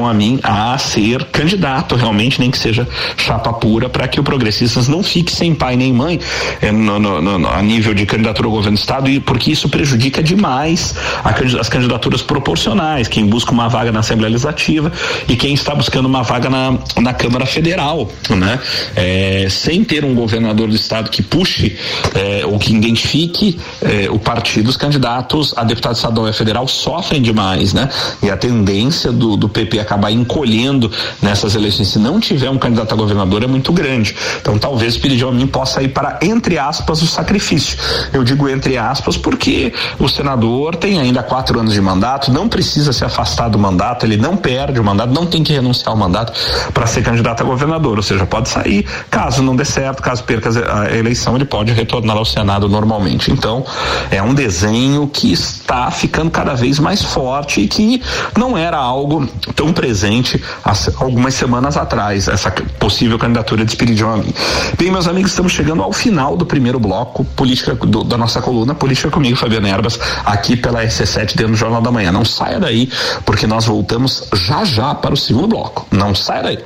a 0.10 0.14
mim 0.14 0.40
a 0.44 0.78
ser 0.78 1.24
candidato 1.26 1.96
realmente, 1.96 2.40
nem 2.40 2.50
que 2.50 2.58
seja 2.58 2.88
chapa 3.18 3.54
pura, 3.54 3.90
para 3.90 4.08
que 4.08 4.20
o 4.20 4.24
Progressistas 4.24 4.88
não 4.88 5.04
fique 5.04 5.32
sem 5.32 5.54
pai 5.54 5.76
nem 5.76 5.94
mãe 5.94 6.20
é, 6.62 6.72
no, 6.72 7.00
no, 7.00 7.22
no, 7.22 7.48
a 7.48 7.62
nível 7.62 7.94
de 7.94 8.06
candidatura 8.06 8.48
ao 8.48 8.52
governo 8.52 8.78
do 8.78 8.80
estado, 8.80 9.10
e 9.10 9.20
porque 9.20 9.52
isso 9.52 9.70
prejudica 9.70 10.22
demais 10.24 10.96
a, 11.24 11.30
as 11.60 11.70
candidaturas 11.70 12.22
proporcionais, 12.22 13.08
quem 13.08 13.26
busca 13.26 13.52
uma 13.52 13.68
vaga 13.68 13.92
na 13.92 14.00
Assembleia 14.00 14.32
Legislativa 14.32 14.92
e 15.28 15.36
quem 15.36 15.54
está 15.54 15.76
buscando 15.76 16.06
uma 16.06 16.24
vaga 16.24 16.50
na, 16.50 16.78
na 17.00 17.14
Câmara 17.14 17.46
Federal, 17.46 18.10
né? 18.30 18.60
É, 18.96 19.48
sem 19.50 19.84
ter 19.84 20.04
um 20.04 20.14
governador 20.16 20.68
do 20.68 20.76
estado 20.76 21.10
que 21.10 21.22
puxe 21.22 21.78
é, 22.16 22.46
ou 22.46 22.58
que 22.58 22.74
identifique 22.74 23.60
é, 23.82 24.10
o 24.10 24.20
partido, 24.20 24.70
os 24.70 24.78
candidatos 24.78 25.54
a 25.56 25.64
deputado 25.64 25.96
estadual 25.96 26.28
e 26.28 26.34
federal 26.34 26.68
sofrem 26.68 27.22
demais, 27.22 27.74
né? 27.74 27.90
E 28.24 28.30
a 28.30 28.38
tendência 28.38 29.12
do, 29.20 29.36
do 29.38 29.50
PP 29.50 29.80
acabar 29.80 30.12
encolhendo 30.12 30.92
nessas 31.22 31.54
eleições, 31.54 31.90
se 31.90 32.00
não 32.00 32.20
tiver 32.20 32.50
um 32.50 32.58
candidato 32.58 32.94
a 32.94 32.98
governador, 32.98 33.44
é 33.44 33.48
muito 33.48 33.72
grande. 33.72 34.16
Então 34.42 34.58
talvez 34.58 34.96
o 34.96 35.00
Piridião 35.00 35.32
mim 35.32 35.48
possa 35.48 35.82
ir 35.84 35.90
para, 35.90 36.18
entre 36.22 36.58
aspas, 36.58 37.02
o 37.02 37.08
sacrifício. 37.08 37.78
Eu 38.12 38.24
digo 38.24 38.50
entre 38.50 38.78
aspas 38.78 39.18
porque 39.18 39.74
o 40.00 40.08
senador 40.08 40.76
tem 40.76 41.00
ainda 41.00 41.22
quatro 41.22 41.60
anos 41.60 41.74
de 41.74 41.82
mandato, 41.82 42.32
não 42.32 42.48
precisa 42.48 42.92
se 42.94 43.06
afastar 43.06 43.50
do 43.50 43.60
mandato, 43.60 44.06
ele 44.06 44.18
não 44.18 44.36
perde 44.36 44.80
o 44.80 44.84
mandato, 44.84 45.14
não 45.14 45.26
tem 45.26 45.44
que 45.44 45.54
renunciar 45.54 45.90
ao 45.90 45.98
mandato 45.98 46.34
para 46.74 46.88
ser 46.88 47.04
candidato 47.04 47.42
a 47.42 47.46
governador, 47.46 47.98
ou 47.98 48.04
seja, 48.04 48.26
pode 48.26 48.50
sair, 48.50 48.86
caso 49.10 49.44
não 49.44 49.56
dê 49.56 49.66
certo, 49.66 50.02
caso 50.02 50.24
perca 50.24 50.50
a 50.50 50.96
eleição, 50.96 51.36
ele 51.36 51.46
pode 51.46 51.74
retornar 51.74 52.18
ao 52.18 52.26
Senado 52.26 52.70
normalmente. 52.70 53.32
Então, 53.32 53.66
é 54.10 54.22
um 54.22 54.34
desenho 54.34 55.08
que 55.08 55.32
está 55.32 55.92
ficando 55.92 56.32
cada 56.32 56.54
vez 56.54 56.80
mais 56.80 57.04
forte 57.04 57.62
e 57.62 57.68
que 57.68 58.02
não 58.38 58.58
era 58.58 58.78
algo 58.78 59.09
tão 59.56 59.74
presente 59.74 60.42
há 60.64 60.74
algumas 60.98 61.34
semanas 61.34 61.78
atrás, 61.78 62.28
essa 62.28 62.52
possível 62.52 63.18
candidatura 63.18 63.66
de 63.66 63.72
Espiridion 63.72 64.14
Amin. 64.14 64.34
Bem, 64.78 64.92
meus 64.92 65.08
amigos, 65.08 65.32
estamos 65.32 65.52
chegando 65.52 65.82
ao 65.82 65.92
final 65.92 66.36
do 66.38 66.46
primeiro 66.46 66.80
bloco 66.80 67.24
política 67.24 67.74
do, 67.76 68.04
da 68.04 68.18
nossa 68.18 68.42
coluna 68.42 68.74
Política 68.74 69.10
comigo, 69.10 69.36
Fabiano 69.36 69.68
Erbas, 69.68 70.00
aqui 70.26 70.56
pela 70.56 70.84
RC7 70.84 71.36
dentro 71.36 71.50
do 71.50 71.56
Jornal 71.56 71.82
da 71.82 71.92
Manhã. 71.92 72.12
Não 72.12 72.26
saia 72.26 72.60
daí, 72.60 72.90
porque 73.26 73.46
nós 73.46 73.66
voltamos 73.66 74.28
já 74.34 74.64
já 74.64 74.96
para 74.96 75.14
o 75.14 75.18
segundo 75.18 75.48
bloco. 75.48 75.86
Não 75.92 76.16
saia 76.16 76.44
daí. 76.44 76.60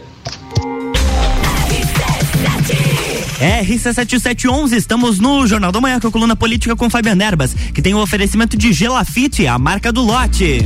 RC7711, 3.44 4.72
estamos 4.74 5.20
no 5.20 5.46
Jornal 5.46 5.72
da 5.72 5.82
Manhã 5.82 6.00
com 6.00 6.08
a 6.08 6.12
coluna 6.12 6.36
política 6.36 6.76
com 6.78 6.90
Fabiano 6.90 7.22
Erbas, 7.22 7.54
que 7.74 7.82
tem 7.82 7.94
o 7.94 8.02
oferecimento 8.02 8.56
de 8.56 8.72
Gelafite, 8.72 9.46
a 9.48 9.60
marca 9.60 9.92
do 9.92 10.02
lote. 10.02 10.66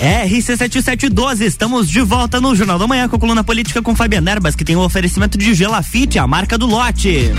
RC7712, 0.00 1.42
estamos 1.42 1.86
de 1.86 2.00
volta 2.00 2.40
no 2.40 2.56
Jornal 2.56 2.78
da 2.78 2.86
Manhã 2.86 3.06
com 3.06 3.16
a 3.16 3.18
coluna 3.18 3.44
política 3.44 3.82
com 3.82 3.94
Fabiana 3.94 4.30
Erbas, 4.30 4.56
que 4.56 4.64
tem 4.64 4.74
o 4.74 4.80
um 4.80 4.82
oferecimento 4.82 5.36
de 5.36 5.52
Gelafite, 5.52 6.18
a 6.18 6.26
marca 6.26 6.56
do 6.56 6.66
lote. 6.66 7.30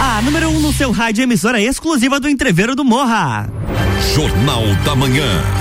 A 0.00 0.22
número 0.22 0.48
1 0.48 0.56
um 0.56 0.60
no 0.60 0.72
seu 0.72 0.90
rádio, 0.90 1.24
emissora 1.24 1.60
exclusiva 1.60 2.18
do 2.18 2.26
Entreveiro 2.26 2.74
do 2.74 2.82
Morra. 2.82 3.50
Jornal 4.14 4.64
da 4.82 4.96
Manhã. 4.96 5.57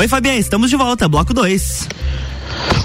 Oi, 0.00 0.08
Fabiana, 0.08 0.38
estamos 0.38 0.70
de 0.70 0.78
volta, 0.78 1.06
bloco 1.08 1.34
2. 1.34 1.86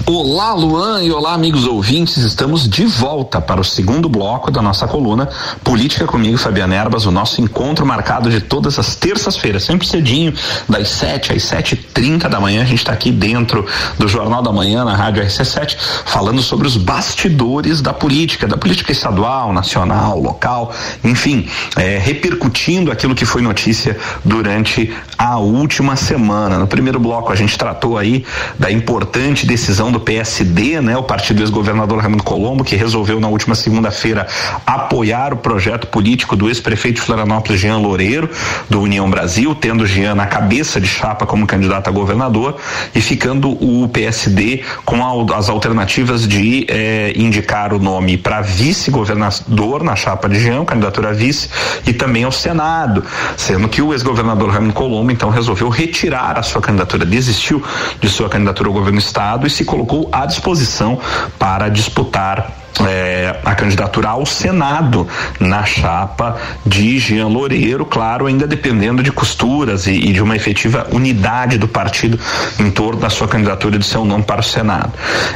Olá, 0.08 0.54
Luan 0.54 1.02
e 1.02 1.10
olá, 1.10 1.34
amigos 1.34 1.66
ouvintes. 1.66 2.18
Estamos 2.18 2.68
de 2.68 2.84
volta 2.86 3.40
para 3.40 3.60
o 3.60 3.64
segundo 3.64 4.08
bloco 4.08 4.52
da 4.52 4.62
nossa 4.62 4.86
coluna 4.86 5.28
Política 5.64 6.06
comigo, 6.06 6.38
Fabiana 6.38 6.76
Erbas, 6.76 7.06
o 7.06 7.10
nosso 7.10 7.42
encontro 7.42 7.84
marcado 7.84 8.30
de 8.30 8.40
todas 8.40 8.78
as 8.78 8.94
terças-feiras, 8.94 9.64
sempre 9.64 9.84
cedinho, 9.84 10.32
das 10.68 10.90
7 10.90 11.32
às 11.32 11.42
7h30 11.42 12.28
da 12.28 12.38
manhã. 12.38 12.62
A 12.62 12.64
gente 12.64 12.78
está 12.78 12.92
aqui 12.92 13.10
dentro 13.10 13.66
do 13.98 14.06
Jornal 14.06 14.42
da 14.42 14.52
Manhã, 14.52 14.84
na 14.84 14.94
Rádio 14.94 15.24
RC7, 15.24 15.76
falando 16.04 16.40
sobre 16.40 16.68
os 16.68 16.76
bastidores 16.76 17.80
da 17.80 17.92
política, 17.92 18.46
da 18.46 18.56
política 18.56 18.92
estadual, 18.92 19.52
nacional, 19.52 20.20
local, 20.20 20.72
enfim, 21.02 21.48
é, 21.74 21.98
repercutindo 21.98 22.92
aquilo 22.92 23.12
que 23.12 23.24
foi 23.24 23.42
notícia 23.42 23.98
durante 24.24 24.94
a 25.18 25.38
última 25.38 25.96
semana. 25.96 26.60
No 26.60 26.68
primeiro 26.68 27.00
bloco, 27.00 27.32
a 27.32 27.36
gente 27.36 27.58
tratou 27.58 27.98
aí 27.98 28.24
da 28.56 28.70
importante 28.70 29.44
decisão 29.44 29.90
do 29.90 29.95
PSD, 30.00 30.80
né, 30.80 30.96
o 30.96 31.02
partido 31.02 31.38
do 31.38 31.42
ex-governador 31.42 31.98
Raimundo 31.98 32.22
Colombo, 32.22 32.64
que 32.64 32.76
resolveu 32.76 33.20
na 33.20 33.28
última 33.28 33.54
segunda-feira 33.54 34.26
apoiar 34.66 35.32
o 35.32 35.36
projeto 35.36 35.86
político 35.86 36.36
do 36.36 36.48
ex-prefeito 36.48 36.96
de 36.96 37.06
Florianópolis, 37.06 37.60
Jean 37.60 37.78
Loureiro, 37.78 38.30
do 38.68 38.80
União 38.80 39.08
Brasil, 39.08 39.54
tendo 39.54 39.86
Jean 39.86 40.14
na 40.14 40.26
cabeça 40.26 40.80
de 40.80 40.86
chapa 40.86 41.26
como 41.26 41.46
candidato 41.46 41.88
a 41.88 41.90
governador 41.92 42.56
e 42.94 43.00
ficando 43.00 43.50
o 43.50 43.88
PSD 43.88 44.62
com 44.84 44.96
as 45.34 45.48
alternativas 45.48 46.26
de 46.26 46.66
eh, 46.68 47.12
indicar 47.16 47.72
o 47.72 47.78
nome 47.78 48.16
para 48.16 48.40
vice-governador 48.40 49.82
na 49.82 49.94
chapa 49.94 50.28
de 50.28 50.40
Jean, 50.40 50.64
candidatura 50.64 51.10
a 51.10 51.12
vice, 51.12 51.48
e 51.86 51.92
também 51.92 52.24
ao 52.24 52.32
Senado, 52.32 53.04
sendo 53.36 53.68
que 53.68 53.80
o 53.80 53.92
ex-governador 53.92 54.50
Raimundo 54.50 54.74
Colombo 54.74 55.10
então 55.10 55.30
resolveu 55.30 55.68
retirar 55.68 56.38
a 56.38 56.42
sua 56.42 56.60
candidatura, 56.60 57.04
desistiu 57.04 57.62
de 58.00 58.08
sua 58.08 58.28
candidatura 58.28 58.68
ao 58.68 58.72
governo 58.72 58.98
do 58.98 59.02
estado 59.02 59.46
e 59.46 59.50
se 59.50 59.64
colocou 59.64 59.85
colocou 59.86 60.08
à 60.12 60.26
disposição 60.26 60.98
para 61.38 61.68
disputar 61.68 62.50
é, 62.86 63.38
a 63.44 63.54
candidatura 63.54 64.08
ao 64.08 64.26
Senado 64.26 65.06
na 65.40 65.64
chapa 65.64 66.36
de 66.64 66.98
Jean 66.98 67.28
Loureiro, 67.28 67.84
claro, 67.84 68.26
ainda 68.26 68.46
dependendo 68.46 69.02
de 69.02 69.12
costuras 69.12 69.86
e, 69.86 69.92
e, 69.92 70.12
de 70.12 70.22
uma 70.22 70.36
efetiva 70.36 70.86
unidade 70.92 71.58
do 71.58 71.68
partido 71.68 72.18
em 72.58 72.70
torno 72.70 73.00
da 73.00 73.10
sua 73.10 73.28
candidatura 73.28 73.76
e 73.76 73.78
do 73.78 73.84
seu 73.84 74.04
nome 74.04 74.24
para 74.24 74.40
o 74.40 74.44
Senado. 74.44 74.92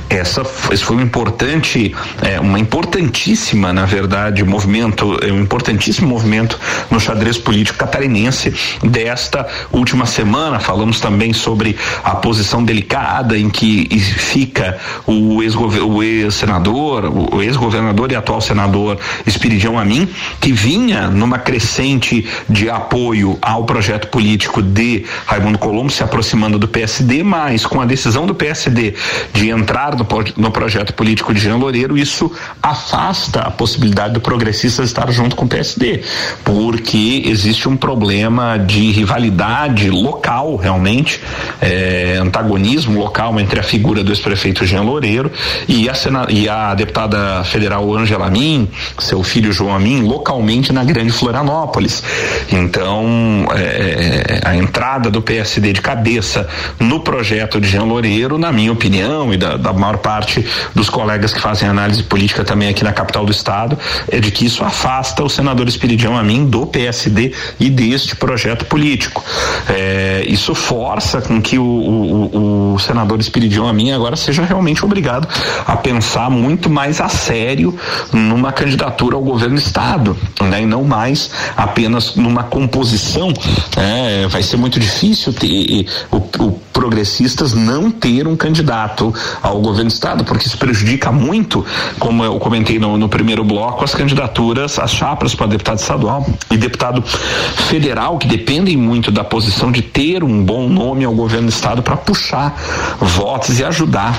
Essa 0.08 0.44
esse 0.70 0.84
foi 0.84 0.96
um 0.96 1.00
importante, 1.00 1.94
é, 2.22 2.40
uma 2.40 2.58
importantíssima, 2.58 3.72
na 3.72 3.84
verdade, 3.84 4.44
movimento, 4.44 5.18
é, 5.22 5.32
um 5.32 5.40
importantíssimo 5.40 6.08
movimento 6.08 6.58
no 6.90 7.00
xadrez 7.00 7.38
político 7.38 7.78
catarinense 7.78 8.54
desta 8.82 9.46
última 9.72 10.06
semana. 10.06 10.58
Falamos 10.58 11.00
também 11.00 11.32
sobre 11.32 11.76
a 12.04 12.14
posição 12.16 12.64
delicada 12.64 13.36
em 13.36 13.48
que 13.48 13.88
fica 14.00 14.78
o 15.06 15.42
ex-senador, 15.42 17.04
o 17.32 17.42
ex-governador 17.42 18.12
e 18.12 18.16
atual 18.16 18.40
senador 18.40 18.98
Espiridião 19.26 19.78
Amin, 19.78 20.08
que 20.40 20.52
vinha 20.52 21.08
numa 21.08 21.38
crescente 21.38 22.26
de 22.48 22.68
apoio 22.68 23.38
ao 23.40 23.64
projeto 23.64 24.08
político 24.08 24.62
de 24.62 25.04
Raimundo 25.26 25.58
Colombo, 25.58 25.90
se 25.90 26.02
aproximando 26.02 26.58
do 26.58 26.68
PSD, 26.68 27.22
mas 27.22 27.66
com 27.66 27.80
a 27.80 27.86
decisão 27.86 28.26
do 28.26 28.34
PSD 28.34 28.94
de 29.32 29.50
entrar 29.50 29.96
no, 29.96 30.06
no 30.36 30.50
projeto 30.50 30.94
político 30.94 31.32
de 31.32 31.40
Jean 31.40 31.56
Loureiro, 31.56 31.96
isso 31.96 32.30
afasta 32.62 33.40
a 33.40 33.50
possibilidade 33.50 34.14
do 34.14 34.20
progressista 34.20 34.82
estar 34.82 35.10
junto 35.10 35.36
com 35.36 35.44
o 35.44 35.48
PSD, 35.48 36.02
porque 36.44 37.22
existe 37.26 37.68
um 37.68 37.76
problema 37.76 38.56
de 38.56 38.90
rivalidade 38.90 39.90
local, 39.90 40.56
realmente, 40.56 41.20
é, 41.60 42.18
antagonismo 42.20 42.98
local 42.98 43.38
entre 43.38 43.60
a 43.60 43.62
figura 43.62 44.02
do 44.02 44.12
ex-prefeito 44.12 44.64
Jean 44.64 44.82
Loureiro 44.82 45.30
e 45.68 45.88
a, 45.88 45.94
e 46.28 46.48
a 46.48 46.74
deputada 46.74 47.19
federal 47.44 47.92
Angela 47.94 48.26
Amin, 48.26 48.68
seu 48.98 49.22
filho 49.22 49.52
João 49.52 49.74
Amin, 49.74 50.02
localmente 50.02 50.72
na 50.72 50.84
Grande 50.84 51.12
Florianópolis. 51.12 52.02
Então, 52.50 53.46
é, 53.54 54.40
a 54.44 54.56
entrada 54.56 55.10
do 55.10 55.22
PSD 55.22 55.72
de 55.72 55.80
cabeça 55.80 56.48
no 56.78 57.00
projeto 57.00 57.60
de 57.60 57.68
Jean 57.68 57.84
Loureiro, 57.84 58.38
na 58.38 58.52
minha 58.52 58.72
opinião, 58.72 59.32
e 59.32 59.36
da, 59.36 59.56
da 59.56 59.72
maior 59.72 59.98
parte 59.98 60.44
dos 60.74 60.88
colegas 60.88 61.32
que 61.32 61.40
fazem 61.40 61.68
análise 61.68 62.02
política 62.02 62.44
também 62.44 62.68
aqui 62.68 62.84
na 62.84 62.92
capital 62.92 63.24
do 63.24 63.32
estado, 63.32 63.78
é 64.08 64.20
de 64.20 64.30
que 64.30 64.46
isso 64.46 64.64
afasta 64.64 65.22
o 65.22 65.28
senador 65.28 65.68
Espiridião 65.68 66.16
Amin 66.16 66.46
do 66.46 66.66
PSD 66.66 67.32
e 67.58 67.70
deste 67.70 68.16
projeto 68.16 68.64
político. 68.64 69.24
É, 69.68 70.24
isso 70.26 70.54
força 70.54 71.20
com 71.20 71.40
que 71.40 71.58
o, 71.58 71.64
o, 71.64 72.74
o 72.74 72.78
senador 72.78 73.20
Espiridião 73.20 73.66
Amin 73.66 73.92
agora 73.92 74.16
seja 74.16 74.44
realmente 74.44 74.84
obrigado 74.84 75.28
a 75.66 75.76
pensar 75.76 76.30
muito 76.30 76.68
mais 76.68 76.99
a 77.04 77.08
sério 77.08 77.74
numa 78.12 78.52
candidatura 78.52 79.16
ao 79.16 79.22
governo 79.22 79.56
do 79.56 79.60
estado, 79.60 80.16
né? 80.42 80.62
E 80.62 80.66
não 80.66 80.84
mais 80.84 81.30
apenas 81.56 82.16
numa 82.16 82.44
composição. 82.44 83.32
Né? 83.76 84.26
Vai 84.28 84.42
ser 84.42 84.56
muito 84.56 84.78
difícil 84.78 85.32
ter 85.32 85.86
o, 86.10 86.16
o 86.44 86.60
progressistas 86.80 87.52
não 87.52 87.90
ter 87.90 88.26
um 88.26 88.34
candidato 88.34 89.12
ao 89.42 89.60
governo 89.60 89.90
do 89.90 89.92
estado, 89.92 90.24
porque 90.24 90.46
isso 90.46 90.56
prejudica 90.56 91.12
muito, 91.12 91.64
como 91.98 92.24
eu 92.24 92.38
comentei 92.38 92.78
no, 92.78 92.96
no 92.96 93.06
primeiro 93.06 93.44
bloco, 93.44 93.84
as 93.84 93.94
candidaturas, 93.94 94.78
as 94.78 94.90
chapas 94.90 95.34
para 95.34 95.46
deputado 95.46 95.78
estadual 95.78 96.26
e 96.50 96.56
deputado 96.56 97.02
federal, 97.02 98.16
que 98.16 98.26
dependem 98.26 98.78
muito 98.78 99.10
da 99.10 99.22
posição 99.22 99.70
de 99.70 99.82
ter 99.82 100.24
um 100.24 100.42
bom 100.42 100.70
nome 100.70 101.04
ao 101.04 101.14
governo 101.14 101.48
do 101.48 101.52
estado 101.52 101.82
para 101.82 101.98
puxar 101.98 102.56
votos 102.98 103.58
e 103.58 103.64
ajudar 103.64 104.18